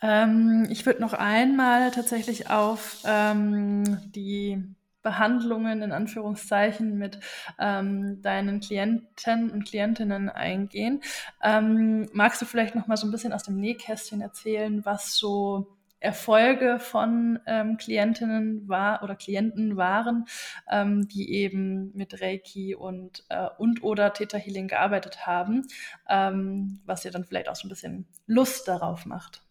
Ähm, 0.00 0.66
ich 0.70 0.86
würde 0.86 1.00
noch 1.00 1.12
einmal 1.12 1.90
tatsächlich 1.90 2.50
auf 2.50 3.02
ähm, 3.04 3.98
die 4.14 4.62
Behandlungen 5.02 5.82
in 5.82 5.92
Anführungszeichen 5.92 6.98
mit 6.98 7.18
ähm, 7.58 8.20
deinen 8.22 8.60
Klienten 8.60 9.50
und 9.50 9.64
Klientinnen 9.64 10.28
eingehen. 10.28 11.00
Ähm, 11.42 12.08
magst 12.12 12.42
du 12.42 12.46
vielleicht 12.46 12.74
noch 12.74 12.86
mal 12.86 12.96
so 12.96 13.06
ein 13.06 13.10
bisschen 13.10 13.32
aus 13.32 13.44
dem 13.44 13.56
Nähkästchen 13.56 14.20
erzählen, 14.20 14.84
was 14.84 15.14
so 15.14 15.77
Erfolge 16.00 16.78
von 16.78 17.40
ähm, 17.46 17.76
Klientinnen 17.76 18.68
war 18.68 19.02
oder 19.02 19.16
Klienten 19.16 19.76
waren, 19.76 20.26
ähm, 20.70 21.08
die 21.08 21.32
eben 21.32 21.90
mit 21.94 22.20
Reiki 22.20 22.74
und 22.74 23.24
äh, 23.30 23.48
und 23.58 23.82
oder 23.82 24.12
Theta 24.12 24.38
Healing 24.38 24.68
gearbeitet 24.68 25.26
haben, 25.26 25.66
ähm, 26.08 26.80
was 26.86 27.02
dir 27.02 27.10
dann 27.10 27.24
vielleicht 27.24 27.48
auch 27.48 27.56
so 27.56 27.66
ein 27.66 27.70
bisschen 27.70 28.06
Lust 28.26 28.68
darauf 28.68 29.06
macht. 29.06 29.42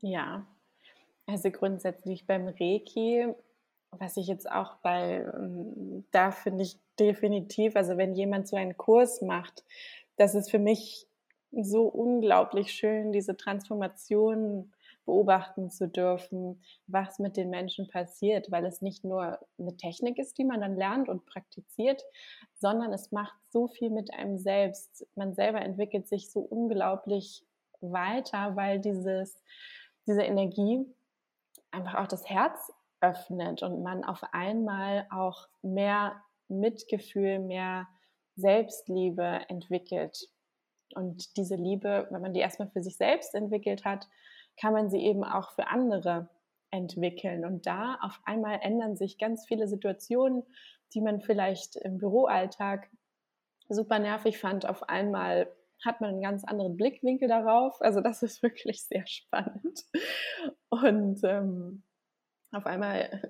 Ja, 0.00 0.46
also 1.26 1.50
grundsätzlich 1.50 2.26
beim 2.26 2.48
Reiki, 2.48 3.26
was 3.90 4.16
ich 4.16 4.26
jetzt 4.26 4.50
auch 4.50 4.76
bei, 4.76 5.26
ähm, 5.34 6.04
da 6.10 6.30
finde 6.30 6.62
ich 6.62 6.78
definitiv, 6.98 7.76
also 7.76 7.96
wenn 7.96 8.14
jemand 8.14 8.48
so 8.48 8.56
einen 8.56 8.76
Kurs 8.76 9.20
macht, 9.20 9.64
das 10.16 10.34
ist 10.34 10.50
für 10.50 10.58
mich 10.58 11.06
so 11.52 11.86
unglaublich 11.86 12.72
schön, 12.72 13.12
diese 13.12 13.36
Transformation 13.36 14.72
beobachten 15.04 15.70
zu 15.70 15.88
dürfen, 15.88 16.62
was 16.86 17.18
mit 17.18 17.36
den 17.36 17.50
Menschen 17.50 17.88
passiert, 17.88 18.50
weil 18.50 18.64
es 18.64 18.82
nicht 18.82 19.04
nur 19.04 19.38
eine 19.58 19.76
Technik 19.76 20.18
ist, 20.18 20.38
die 20.38 20.44
man 20.44 20.60
dann 20.60 20.76
lernt 20.76 21.08
und 21.08 21.26
praktiziert, 21.26 22.02
sondern 22.54 22.92
es 22.92 23.10
macht 23.12 23.34
so 23.50 23.68
viel 23.68 23.90
mit 23.90 24.12
einem 24.12 24.38
selbst. 24.38 25.06
Man 25.14 25.34
selber 25.34 25.60
entwickelt 25.60 26.08
sich 26.08 26.30
so 26.30 26.40
unglaublich 26.40 27.44
weiter, 27.80 28.56
weil 28.56 28.78
dieses, 28.80 29.42
diese 30.06 30.22
Energie 30.22 30.84
einfach 31.70 31.96
auch 31.96 32.08
das 32.08 32.28
Herz 32.28 32.72
öffnet 33.00 33.62
und 33.62 33.82
man 33.82 34.04
auf 34.04 34.22
einmal 34.32 35.06
auch 35.10 35.48
mehr 35.62 36.22
Mitgefühl, 36.48 37.38
mehr 37.38 37.88
Selbstliebe 38.36 39.40
entwickelt. 39.48 40.28
Und 40.94 41.36
diese 41.36 41.54
Liebe, 41.54 42.06
wenn 42.10 42.20
man 42.20 42.34
die 42.34 42.40
erstmal 42.40 42.68
für 42.68 42.82
sich 42.82 42.96
selbst 42.96 43.34
entwickelt 43.34 43.84
hat, 43.84 44.08
kann 44.60 44.72
man 44.72 44.90
sie 44.90 44.98
eben 44.98 45.24
auch 45.24 45.52
für 45.52 45.68
andere 45.68 46.28
entwickeln. 46.70 47.44
Und 47.44 47.66
da 47.66 47.98
auf 48.02 48.20
einmal 48.24 48.60
ändern 48.62 48.96
sich 48.96 49.18
ganz 49.18 49.46
viele 49.46 49.66
Situationen, 49.66 50.44
die 50.94 51.00
man 51.00 51.20
vielleicht 51.20 51.76
im 51.76 51.98
Büroalltag 51.98 52.88
super 53.68 53.98
nervig 53.98 54.38
fand. 54.38 54.66
Auf 54.66 54.88
einmal 54.88 55.50
hat 55.84 56.00
man 56.00 56.10
einen 56.10 56.22
ganz 56.22 56.44
anderen 56.44 56.76
Blickwinkel 56.76 57.28
darauf. 57.28 57.80
Also 57.80 58.00
das 58.00 58.22
ist 58.22 58.42
wirklich 58.42 58.82
sehr 58.82 59.06
spannend. 59.06 59.84
Und 60.68 61.20
ähm, 61.24 61.82
auf 62.52 62.66
einmal 62.66 63.22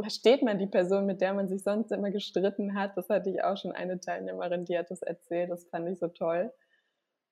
versteht 0.00 0.42
man 0.42 0.58
die 0.58 0.66
Person, 0.66 1.06
mit 1.06 1.20
der 1.20 1.34
man 1.34 1.48
sich 1.48 1.62
sonst 1.62 1.92
immer 1.92 2.10
gestritten 2.10 2.74
hat. 2.74 2.96
Das 2.96 3.08
hatte 3.08 3.30
ich 3.30 3.44
auch 3.44 3.56
schon 3.56 3.72
eine 3.72 4.00
Teilnehmerin, 4.00 4.64
die 4.64 4.78
hat 4.78 4.90
das 4.90 5.02
erzählt. 5.02 5.50
Das 5.50 5.68
fand 5.68 5.88
ich 5.88 5.98
so 5.98 6.08
toll. 6.08 6.52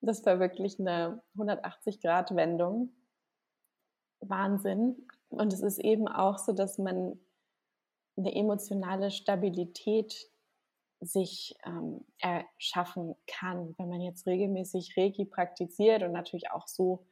Das 0.03 0.25
war 0.25 0.41
wirklich 0.41 0.79
eine 0.79 1.23
180-Grad-Wendung. 1.37 2.91
Wahnsinn. 4.21 5.07
Und 5.29 5.53
es 5.53 5.63
ist 5.63 5.79
eben 5.79 6.09
auch 6.09 6.39
so, 6.39 6.53
dass 6.53 6.79
man 6.79 7.19
eine 8.17 8.35
emotionale 8.35 9.11
Stabilität 9.11 10.29
sich 11.01 11.55
ähm, 11.65 12.05
erschaffen 12.19 13.15
kann, 13.27 13.75
wenn 13.79 13.89
man 13.89 14.03
jetzt 14.03 14.27
regelmäßig 14.27 14.95
Reiki 14.97 15.25
praktiziert 15.25 16.03
und 16.03 16.13
natürlich 16.13 16.51
auch 16.51 16.67
so 16.67 17.07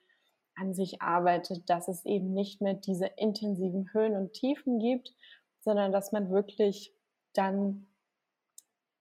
an 0.55 0.75
sich 0.75 1.01
arbeitet, 1.01 1.71
dass 1.71 1.89
es 1.89 2.05
eben 2.05 2.35
nicht 2.35 2.61
mehr 2.61 2.75
diese 2.75 3.07
intensiven 3.07 3.93
Höhen 3.93 4.17
und 4.17 4.33
Tiefen 4.33 4.79
gibt, 4.79 5.15
sondern 5.61 5.93
dass 5.93 6.13
man 6.13 6.31
wirklich 6.31 6.93
dann 7.33 7.87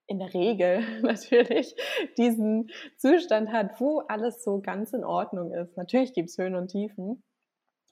in 0.06 0.18
der 0.18 0.32
Regel 0.32 0.80
natürlich 1.02 1.74
diesen 2.16 2.70
Zustand 2.96 3.50
hat, 3.52 3.80
wo 3.80 4.00
alles 4.00 4.42
so 4.42 4.60
ganz 4.60 4.92
in 4.92 5.04
Ordnung 5.04 5.52
ist. 5.52 5.76
Natürlich 5.76 6.14
gibt 6.14 6.30
es 6.30 6.38
Höhen 6.38 6.54
und 6.54 6.68
Tiefen, 6.68 7.22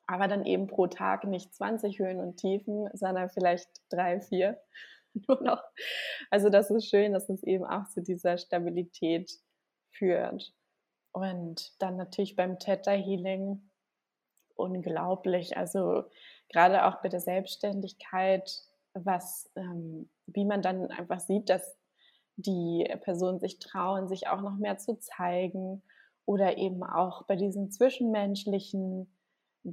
aber 0.07 0.29
dann 0.29 0.45
eben 0.45 0.67
pro 0.67 0.87
Tag 0.87 1.25
nicht 1.25 1.55
20 1.55 1.99
Höhen 1.99 2.21
und 2.21 2.37
Tiefen, 2.37 2.89
sondern 2.93 3.29
vielleicht 3.31 3.69
drei, 3.89 4.21
vier 4.21 4.61
nur 5.29 5.43
noch. 5.43 5.63
Also 6.31 6.49
das 6.49 6.71
ist 6.71 6.89
schön, 6.89 7.13
dass 7.13 7.29
es 7.29 7.43
eben 7.43 7.65
auch 7.65 7.89
zu 7.89 8.03
dieser 8.03 8.39
Stabilität 8.39 9.33
führt. 9.91 10.53
Und 11.13 11.73
dann 11.81 11.97
natürlich 11.97 12.37
beim 12.37 12.59
Theta 12.59 12.93
Healing 12.93 13.71
unglaublich. 14.55 15.57
Also 15.57 16.05
gerade 16.51 16.85
auch 16.87 17.01
bei 17.03 17.09
der 17.09 17.21
Selbstständigkeit 17.21 18.51
was, 19.05 19.51
ähm, 19.57 20.09
wie 20.27 20.45
man 20.45 20.63
dann 20.63 20.91
einfach 20.91 21.21
sieht, 21.21 21.49
dass 21.51 21.77
die 22.37 22.87
Personen 23.03 23.39
sich 23.39 23.59
trauen, 23.59 24.09
sich 24.09 24.29
auch 24.29 24.41
noch 24.41 24.57
mehr 24.57 24.79
zu 24.79 24.99
zeigen 24.99 25.83
oder 26.25 26.59
eben 26.59 26.83
auch 26.83 27.25
bei 27.25 27.37
diesen 27.37 27.71
zwischenmenschlichen 27.71 29.11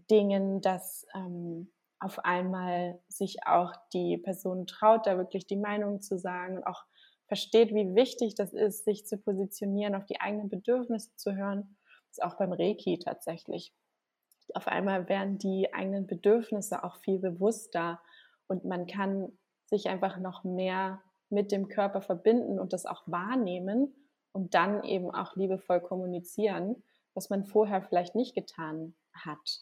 Dingen, 0.10 0.62
dass 0.62 1.06
ähm, 1.16 1.72
auf 2.00 2.20
einmal 2.20 3.00
sich 3.08 3.46
auch 3.46 3.74
die 3.94 4.18
Person 4.18 4.68
traut, 4.68 5.08
da 5.08 5.18
wirklich 5.18 5.48
die 5.48 5.58
Meinung 5.58 6.02
zu 6.02 6.18
sagen 6.18 6.58
und 6.58 6.64
auch 6.68 6.84
versteht, 7.28 7.74
wie 7.74 7.96
wichtig 7.96 8.36
das 8.36 8.54
ist, 8.54 8.86
sich 8.86 9.06
zu 9.06 9.18
positionieren, 9.18 9.96
auf 9.96 10.06
die 10.06 10.20
eigenen 10.20 10.50
Bedürfnisse 10.50 11.16
zu 11.16 11.36
hören. 11.36 11.78
Das 12.10 12.18
ist 12.18 12.24
auch 12.24 12.38
beim 12.38 12.52
Reiki 12.52 13.00
tatsächlich. 13.00 13.74
Auf 14.54 14.68
einmal 14.68 15.08
werden 15.08 15.38
die 15.38 15.74
eigenen 15.74 16.06
Bedürfnisse 16.06 16.84
auch 16.84 16.98
viel 16.98 17.20
bewusster 17.20 18.02
und 18.48 18.66
man 18.66 18.86
kann 18.86 19.32
sich 19.66 19.88
einfach 19.88 20.20
noch 20.20 20.44
mehr 20.44 21.02
mit 21.30 21.52
dem 21.52 21.70
Körper 21.70 22.02
verbinden 22.02 22.60
und 22.60 22.74
das 22.74 22.86
auch 22.86 23.04
wahrnehmen 23.08 23.96
und 24.34 24.54
dann 24.54 24.84
eben 24.84 25.10
auch 25.10 25.36
liebevoll 25.36 25.80
kommunizieren, 25.80 26.84
was 27.14 27.30
man 27.30 27.46
vorher 27.46 27.82
vielleicht 27.82 28.16
nicht 28.16 28.36
getan 28.36 28.96
hat. 29.14 29.62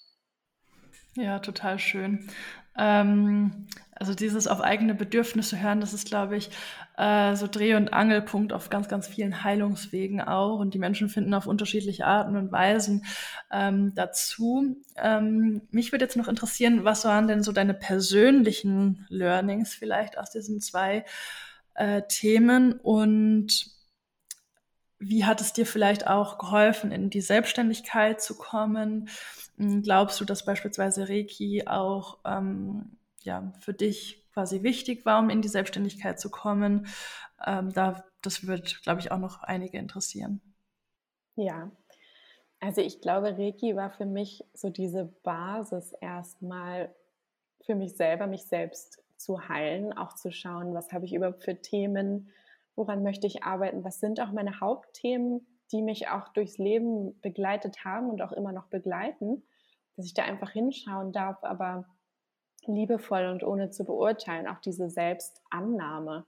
Ja, 1.16 1.40
total 1.40 1.78
schön. 1.80 2.28
Ähm, 2.78 3.68
also 3.96 4.16
dieses 4.16 4.48
auf 4.48 4.62
eigene 4.62 4.96
Bedürfnisse 4.96 5.62
hören, 5.62 5.82
das 5.82 5.94
ist, 5.94 6.08
glaube 6.08 6.38
ich, 6.38 6.50
äh, 6.98 7.36
so 7.36 7.48
Dreh- 7.48 7.76
und 7.76 7.94
Angelpunkt 7.94 8.54
auf 8.54 8.70
ganz, 8.70 8.88
ganz 8.88 9.08
vielen 9.08 9.44
Heilungswegen 9.44 10.22
auch. 10.22 10.60
Und 10.60 10.74
die 10.74 10.80
Menschen 10.80 11.10
finden 11.10 11.34
auf 11.34 11.48
unterschiedliche 11.48 12.06
Arten 12.06 12.38
und 12.38 12.52
Weisen 12.52 13.06
ähm, 13.52 13.94
dazu. 13.94 14.78
Ähm, 14.96 15.62
mich 15.72 15.92
würde 15.92 16.06
jetzt 16.06 16.16
noch 16.18 16.30
interessieren, 16.30 16.86
was 16.86 17.04
waren 17.06 17.28
denn 17.28 17.44
so 17.44 17.52
deine 17.52 17.74
persönlichen 17.74 19.06
Learnings 19.10 19.74
vielleicht 19.74 20.18
aus 20.18 20.32
diesen 20.32 20.62
zwei 20.62 21.04
äh, 21.76 22.04
Themen 22.08 22.74
und 22.74 23.81
wie 25.02 25.26
hat 25.26 25.42
es 25.42 25.52
dir 25.52 25.66
vielleicht 25.66 26.08
auch 26.08 26.38
geholfen, 26.38 26.92
in 26.92 27.10
die 27.10 27.22
Selbstständigkeit 27.22 28.22
zu 28.22 28.38
kommen? 28.38 29.10
Hm, 29.58 29.82
glaubst 29.82 30.22
du, 30.22 30.26
dass 30.26 30.46
beispielsweise 30.46 31.10
Reiki 31.10 31.66
auch 31.66 32.20
ähm, 32.24 32.98
ja, 33.22 33.52
für 33.60 33.74
dich 33.74 34.24
quasi 34.34 34.62
wichtig 34.64 35.06
war, 35.06 35.20
um 35.20 35.30
in 35.30 35.42
die 35.42 35.48
Selbstständigkeit 35.48 36.20
zu 36.20 36.30
kommen? 36.30 36.88
Ähm, 37.46 37.74
da, 37.74 38.06
das 38.22 38.46
wird, 38.46 38.84
glaube 38.84 39.02
ich, 39.02 39.12
auch 39.12 39.18
noch 39.18 39.42
einige 39.42 39.80
interessieren. 39.80 40.40
Ja, 41.36 41.72
also 42.60 42.82
ich 42.82 43.02
glaube, 43.02 43.38
Reiki 43.40 43.76
war 43.76 43.90
für 43.90 44.06
mich 44.06 44.44
so 44.54 44.70
diese 44.70 45.06
Basis 45.24 45.94
erstmal 46.00 46.94
für 47.62 47.74
mich 47.74 47.96
selber, 47.96 48.28
mich 48.28 48.44
selbst 48.44 49.02
zu 49.18 49.50
heilen, 49.50 49.94
auch 49.94 50.14
zu 50.14 50.32
schauen, 50.32 50.76
was 50.76 50.92
habe 50.92 51.06
ich 51.06 51.14
überhaupt 51.14 51.44
für 51.44 51.60
Themen, 51.60 52.30
woran 52.76 53.04
möchte 53.04 53.28
ich 53.28 53.44
arbeiten, 53.44 53.84
was 53.84 54.00
sind 54.00 54.20
auch 54.20 54.32
meine 54.32 54.60
Hauptthemen, 54.60 55.46
die 55.72 55.82
mich 55.82 56.10
auch 56.10 56.30
durchs 56.30 56.58
Leben 56.58 57.20
begleitet 57.22 57.86
haben 57.86 58.10
und 58.10 58.22
auch 58.22 58.32
immer 58.32 58.52
noch 58.52 58.68
begleiten 58.68 59.44
dass 59.96 60.06
ich 60.06 60.14
da 60.14 60.24
einfach 60.24 60.52
hinschauen 60.52 61.12
darf, 61.12 61.44
aber 61.44 61.86
liebevoll 62.66 63.28
und 63.28 63.44
ohne 63.44 63.70
zu 63.70 63.86
beurteilen, 63.86 64.48
auch 64.48 64.60
diese 64.60 64.90
Selbstannahme. 64.90 66.26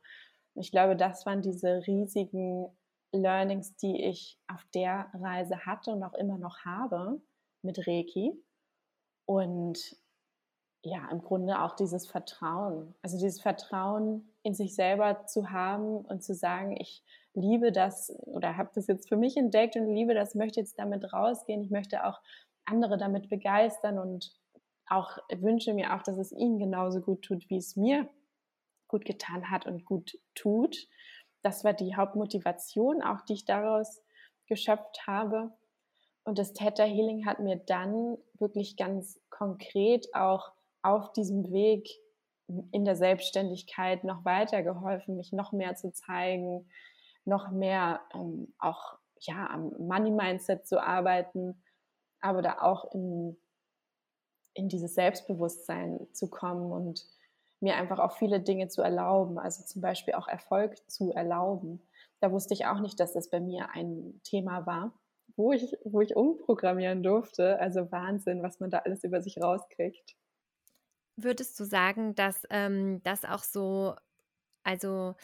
Ich 0.56 0.72
glaube, 0.72 0.96
das 0.96 1.26
waren 1.26 1.42
diese 1.42 1.86
riesigen 1.88 2.68
Learnings, 3.12 3.76
die 3.78 4.04
ich 4.04 4.40
auf 4.48 4.64
der 4.74 5.10
Reise 5.14 5.66
hatte 5.66 5.92
und 5.92 6.04
auch 6.04 6.14
immer 6.14 6.38
noch 6.38 6.66
habe 6.66 7.22
mit 7.62 7.88
Reiki. 7.88 8.34
Und 9.26 9.96
ja, 10.84 11.10
im 11.10 11.22
Grunde 11.22 11.62
auch 11.62 11.76
dieses 11.76 12.08
Vertrauen. 12.08 12.94
Also 13.02 13.18
dieses 13.18 13.42
Vertrauen 13.42 14.33
in 14.44 14.54
sich 14.54 14.76
selber 14.76 15.26
zu 15.26 15.50
haben 15.52 15.98
und 15.98 16.24
zu 16.24 16.36
sagen, 16.36 16.76
ich 16.80 17.04
liebe 17.34 17.72
das 17.72 18.14
oder 18.26 18.58
habe 18.58 18.72
das 18.76 18.88
jetzt 18.88 19.10
für 19.10 19.18
mich 19.18 19.38
entdeckt 19.38 19.76
und 19.76 19.94
liebe 19.94 20.14
das, 20.14 20.36
möchte 20.36 20.60
jetzt 20.60 20.78
damit 20.78 21.14
rausgehen. 21.14 21.64
Ich 21.64 21.72
möchte 21.72 22.06
auch 22.06 22.22
andere 22.66 22.98
damit 22.98 23.30
begeistern 23.30 23.98
und 23.98 24.32
auch 24.88 25.18
wünsche 25.34 25.74
mir 25.74 25.96
auch, 25.96 26.04
dass 26.04 26.18
es 26.18 26.32
ihnen 26.32 26.60
genauso 26.60 27.02
gut 27.02 27.24
tut, 27.24 27.50
wie 27.50 27.58
es 27.58 27.76
mir 27.76 28.08
gut 28.88 29.06
getan 29.06 29.50
hat 29.50 29.66
und 29.66 29.86
gut 29.86 30.20
tut. 30.36 30.88
Das 31.42 31.64
war 31.64 31.74
die 31.74 31.96
Hauptmotivation, 31.96 33.02
auch 33.02 33.22
die 33.22 33.34
ich 33.34 33.46
daraus 33.46 34.02
geschöpft 34.48 35.08
habe. 35.08 35.52
Und 36.24 36.38
das 36.38 36.54
Theta 36.54 36.84
Healing 36.84 37.26
hat 37.26 37.40
mir 37.40 37.58
dann 37.58 38.18
wirklich 38.40 38.78
ganz 38.78 39.20
konkret 39.30 40.14
auch 40.14 40.52
auf 40.82 41.12
diesem 41.14 41.52
Weg 41.52 41.90
in 42.48 42.86
der 42.86 42.96
Selbstständigkeit 42.96 44.04
noch 44.04 44.26
weiter 44.26 44.64
geholfen, 44.64 45.18
mich 45.18 45.32
noch 45.32 45.52
mehr 45.52 45.76
zu 45.76 45.92
zeigen, 45.92 46.70
noch 47.26 47.52
mehr 47.52 48.02
ähm, 48.14 48.54
auch 48.60 48.98
ja, 49.20 49.48
am 49.50 49.72
Money 49.80 50.12
Mindset 50.12 50.68
zu 50.68 50.82
arbeiten, 50.82 51.64
aber 52.20 52.42
da 52.42 52.62
auch 52.62 52.94
in, 52.94 53.38
in 54.54 54.68
dieses 54.68 54.96
Selbstbewusstsein 54.96 56.08
zu 56.12 56.30
kommen 56.30 56.72
und 56.72 57.06
mir 57.60 57.76
einfach 57.76 58.00
auch 58.00 58.18
viele 58.18 58.42
Dinge 58.42 58.68
zu 58.68 58.82
erlauben, 58.82 59.40
also 59.40 59.64
zum 59.64 59.82
Beispiel 59.82 60.14
auch 60.16 60.28
Erfolg 60.28 60.78
zu 60.90 61.14
erlauben. 61.14 61.82
Da 62.20 62.32
wusste 62.32 62.54
ich 62.54 62.66
auch 62.66 62.80
nicht, 62.80 63.00
dass 63.00 63.14
das 63.14 63.30
bei 63.30 63.40
mir 63.40 63.70
ein 63.74 64.20
Thema 64.24 64.66
war, 64.66 64.94
wo 65.36 65.54
ich, 65.54 65.76
wo 65.84 66.02
ich 66.02 66.16
umprogrammieren 66.16 67.04
durfte. 67.04 67.60
Also 67.60 67.92
Wahnsinn, 67.92 68.44
was 68.44 68.60
man 68.60 68.70
da 68.70 68.80
alles 68.80 69.04
über 69.04 69.22
sich 69.22 69.42
rauskriegt. 69.42 70.16
Würdest 71.16 71.60
du 71.60 71.66
sagen, 71.66 72.16
dass 72.16 72.46
ähm, 72.50 73.02
das 73.04 73.26
auch 73.26 73.44
so, 73.44 73.96
also 74.64 75.16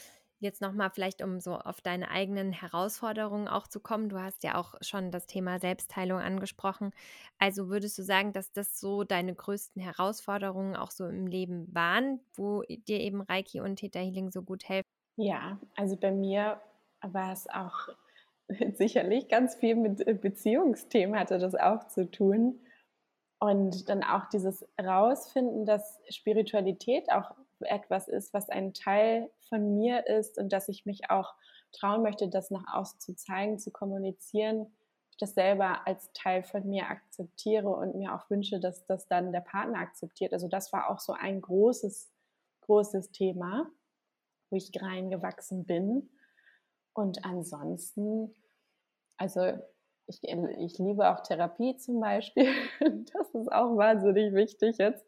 Jetzt 0.42 0.62
nochmal 0.62 0.90
vielleicht, 0.90 1.22
um 1.22 1.40
so 1.40 1.54
auf 1.56 1.82
deine 1.82 2.10
eigenen 2.10 2.52
Herausforderungen 2.52 3.48
auch 3.48 3.68
zu 3.68 3.80
kommen. 3.80 4.08
Du 4.08 4.18
hast 4.20 4.44
ja 4.44 4.56
auch 4.56 4.74
schon 4.82 5.10
das 5.10 5.26
Thema 5.26 5.60
Selbstheilung 5.60 6.18
angesprochen. 6.20 6.92
Also 7.38 7.68
würdest 7.70 7.98
du 7.98 8.02
sagen, 8.02 8.32
dass 8.32 8.52
das 8.52 8.80
so 8.80 9.04
deine 9.04 9.34
größten 9.34 9.82
Herausforderungen 9.82 10.76
auch 10.76 10.90
so 10.92 11.06
im 11.06 11.26
Leben 11.26 11.66
waren, 11.74 12.20
wo 12.34 12.62
dir 12.62 13.00
eben 13.00 13.20
Reiki 13.22 13.60
und 13.60 13.76
Theta 13.76 14.00
Healing 14.00 14.30
so 14.30 14.42
gut 14.42 14.68
helfen? 14.68 14.88
Ja, 15.16 15.58
also 15.76 15.96
bei 15.96 16.10
mir 16.12 16.60
war 17.02 17.32
es 17.32 17.48
auch 17.48 17.88
sicherlich 18.74 19.28
ganz 19.28 19.54
viel 19.54 19.76
mit 19.76 20.06
äh, 20.06 20.14
Beziehungsthemen 20.14 21.18
hatte 21.18 21.38
das 21.38 21.54
auch 21.54 21.86
zu 21.88 22.10
tun. 22.10 22.60
Und 23.40 23.88
dann 23.88 24.04
auch 24.04 24.26
dieses 24.26 24.66
Rausfinden, 24.80 25.64
dass 25.64 25.98
Spiritualität 26.10 27.10
auch 27.10 27.34
etwas 27.60 28.06
ist, 28.06 28.34
was 28.34 28.50
ein 28.50 28.74
Teil 28.74 29.30
von 29.48 29.76
mir 29.76 30.06
ist 30.06 30.38
und 30.38 30.52
dass 30.52 30.68
ich 30.68 30.86
mich 30.86 31.10
auch 31.10 31.34
trauen 31.72 32.02
möchte, 32.02 32.28
das 32.28 32.50
nach 32.50 32.64
außen 32.72 33.00
zu 33.00 33.14
zeigen, 33.14 33.58
zu 33.58 33.70
kommunizieren, 33.70 34.66
das 35.18 35.34
selber 35.34 35.86
als 35.86 36.10
Teil 36.12 36.42
von 36.42 36.68
mir 36.68 36.88
akzeptiere 36.88 37.68
und 37.68 37.94
mir 37.94 38.14
auch 38.14 38.28
wünsche, 38.30 38.60
dass 38.60 38.86
das 38.86 39.06
dann 39.06 39.32
der 39.32 39.40
Partner 39.40 39.78
akzeptiert. 39.78 40.32
Also 40.32 40.48
das 40.48 40.72
war 40.72 40.90
auch 40.90 40.98
so 40.98 41.12
ein 41.12 41.40
großes, 41.40 42.10
großes 42.62 43.10
Thema, 43.10 43.70
wo 44.50 44.56
ich 44.56 44.70
reingewachsen 44.80 45.64
bin. 45.64 46.10
Und 46.92 47.24
ansonsten, 47.24 48.34
also 49.16 49.52
ich, 50.10 50.22
ich 50.24 50.78
liebe 50.78 51.08
auch 51.10 51.20
Therapie 51.20 51.76
zum 51.76 52.00
Beispiel. 52.00 52.48
Das 52.80 53.34
ist 53.34 53.52
auch 53.52 53.76
wahnsinnig 53.76 54.34
wichtig 54.34 54.78
jetzt 54.78 55.06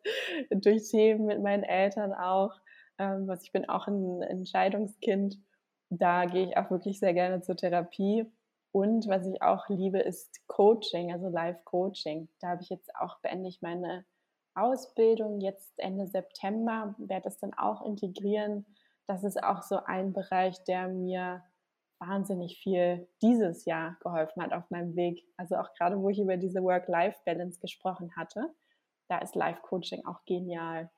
durch 0.51 0.88
Themen 0.88 1.27
mit 1.27 1.43
meinen 1.43 1.65
Eltern 1.65 2.12
auch. 2.12 2.53
Ähm, 2.99 3.27
was 3.27 3.43
ich 3.43 3.53
bin 3.53 3.69
auch 3.69 3.87
ein 3.88 4.23
Entscheidungskind. 4.23 5.38
Da 5.91 6.27
gehe 6.27 6.47
ich 6.47 6.57
auch 6.57 6.71
wirklich 6.71 6.99
sehr 6.99 7.15
gerne 7.15 7.43
zur 7.43 7.57
Therapie. 7.57 8.27
Und 8.71 9.07
was 9.09 9.27
ich 9.27 9.43
auch 9.43 9.69
liebe, 9.69 9.99
ist 9.99 10.47
Coaching, 10.47 11.12
also 11.12 11.29
Live-Coaching. 11.29 12.29
Da 12.41 12.49
habe 12.49 12.62
ich 12.62 12.71
jetzt 12.71 12.95
auch 12.97 13.21
beende 13.21 13.49
ich 13.49 13.61
meine 13.61 14.05
Ausbildung 14.55 15.41
jetzt 15.41 15.73
Ende 15.79 16.07
September, 16.07 16.95
werde 16.99 17.25
das 17.25 17.38
dann 17.38 17.55
auch 17.55 17.85
integrieren. 17.85 18.67
Das 19.07 19.25
ist 19.25 19.43
auch 19.43 19.62
so 19.62 19.77
ein 19.85 20.12
Bereich, 20.12 20.62
der 20.65 20.88
mir 20.88 21.43
wahnsinnig 22.07 22.59
viel 22.59 23.09
dieses 23.23 23.65
Jahr 23.65 23.97
geholfen 24.03 24.43
hat 24.43 24.53
auf 24.53 24.69
meinem 24.71 24.97
Weg. 24.97 25.25
Also 25.37 25.57
auch 25.57 25.73
gerade, 25.75 26.01
wo 26.01 26.09
ich 26.09 26.19
über 26.19 26.37
diese 26.37 26.62
Work-Life-Balance 26.62 27.61
gesprochen 27.61 28.15
hatte, 28.17 28.53
da 29.09 29.19
ist 29.19 29.35
Life-Coaching 29.35 30.05
auch 30.07 30.25
genial. 30.27 30.91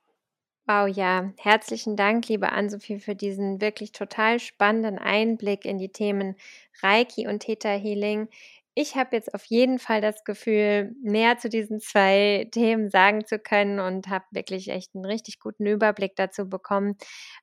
Wow, 0.66 0.88
ja. 0.88 1.30
Herzlichen 1.38 1.94
Dank, 1.94 2.28
liebe 2.28 2.50
Ann-Sophie, 2.50 2.98
für 2.98 3.14
diesen 3.14 3.60
wirklich 3.60 3.92
total 3.92 4.40
spannenden 4.40 4.98
Einblick 4.98 5.66
in 5.66 5.76
die 5.78 5.90
Themen 5.90 6.36
Reiki 6.82 7.26
und 7.28 7.40
Theta 7.40 7.68
Healing. 7.68 8.28
Ich 8.76 8.96
habe 8.96 9.14
jetzt 9.14 9.32
auf 9.34 9.44
jeden 9.44 9.78
Fall 9.78 10.00
das 10.00 10.24
Gefühl, 10.24 10.96
mehr 11.00 11.38
zu 11.38 11.48
diesen 11.48 11.78
zwei 11.78 12.48
Themen 12.50 12.90
sagen 12.90 13.24
zu 13.24 13.38
können 13.38 13.78
und 13.78 14.08
habe 14.08 14.24
wirklich 14.32 14.68
echt 14.68 14.94
einen 14.96 15.04
richtig 15.04 15.38
guten 15.38 15.64
Überblick 15.66 16.16
dazu 16.16 16.48
bekommen. 16.48 16.96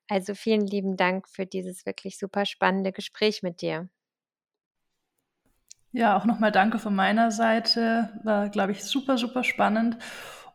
Also 0.10 0.36
vielen 0.36 0.68
lieben 0.68 0.98
Dank 0.98 1.30
für 1.30 1.46
dieses 1.46 1.86
wirklich 1.86 2.18
super 2.18 2.46
spannende 2.46 2.92
Gespräch 2.92 3.44
mit 3.44 3.62
dir. 3.62 3.90
Ja, 5.94 6.18
auch 6.18 6.26
nochmal 6.26 6.52
danke 6.52 6.80
von 6.80 6.96
meiner 6.96 7.32
Seite. 7.32 8.10
War, 8.24 8.50
glaube 8.50 8.72
ich, 8.72 8.84
super, 8.84 9.18
super 9.18 9.44
spannend. 9.44 9.98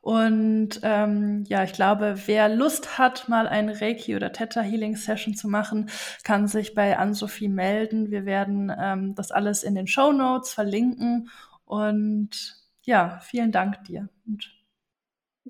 Und 0.06 0.78
ähm, 0.84 1.42
ja, 1.48 1.64
ich 1.64 1.72
glaube, 1.72 2.14
wer 2.26 2.48
Lust 2.48 2.96
hat, 2.96 3.28
mal 3.28 3.48
ein 3.48 3.68
Reiki 3.68 4.14
oder 4.14 4.32
Theta 4.32 4.60
Healing 4.60 4.94
Session 4.94 5.34
zu 5.34 5.48
machen, 5.48 5.90
kann 6.22 6.46
sich 6.46 6.74
bei 6.74 6.96
Ann-Sophie 6.96 7.48
melden. 7.48 8.12
Wir 8.12 8.24
werden 8.24 8.72
ähm, 8.78 9.16
das 9.16 9.32
alles 9.32 9.64
in 9.64 9.74
den 9.74 9.88
Show 9.88 10.12
Notes 10.12 10.52
verlinken. 10.52 11.28
Und 11.64 12.54
ja, 12.84 13.18
vielen 13.18 13.50
Dank 13.50 13.82
dir. 13.82 14.08
Und 14.28 14.48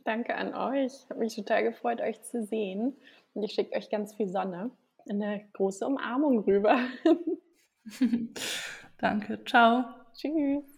Danke 0.07 0.35
an 0.35 0.55
euch. 0.55 1.03
Ich 1.05 1.11
habe 1.11 1.21
mich 1.21 1.37
total 1.37 1.63
gefreut, 1.63 2.01
euch 2.01 2.23
zu 2.23 2.43
sehen. 2.43 2.97
Und 3.35 3.43
ich 3.43 3.53
schicke 3.53 3.77
euch 3.77 3.91
ganz 3.91 4.15
viel 4.15 4.31
Sonne. 4.31 4.71
Eine 5.07 5.45
große 5.53 5.87
Umarmung 5.87 6.39
rüber. 6.39 6.79
Danke. 8.97 9.45
Ciao. 9.45 9.85
Tschüss. 10.15 10.76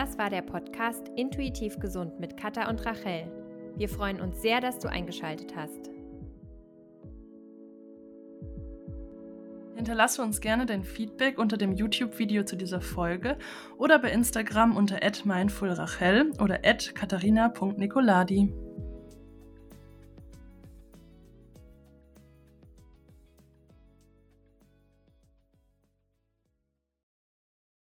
Das 0.00 0.16
war 0.16 0.30
der 0.30 0.40
Podcast 0.40 1.10
Intuitiv 1.14 1.78
Gesund 1.78 2.18
mit 2.20 2.38
Katha 2.38 2.70
und 2.70 2.86
Rachel. 2.86 3.30
Wir 3.76 3.86
freuen 3.86 4.18
uns 4.18 4.40
sehr, 4.40 4.62
dass 4.62 4.78
du 4.78 4.88
eingeschaltet 4.88 5.54
hast. 5.54 5.90
Hinterlasse 9.74 10.22
uns 10.22 10.40
gerne 10.40 10.64
dein 10.64 10.84
Feedback 10.84 11.36
unter 11.36 11.58
dem 11.58 11.74
YouTube-Video 11.74 12.44
zu 12.44 12.56
dieser 12.56 12.80
Folge 12.80 13.36
oder 13.76 13.98
bei 13.98 14.10
Instagram 14.10 14.74
unter 14.74 15.00
@mindfulrachel 15.26 16.32
oder 16.40 16.60
@katharina.nicoladi. 16.60 18.54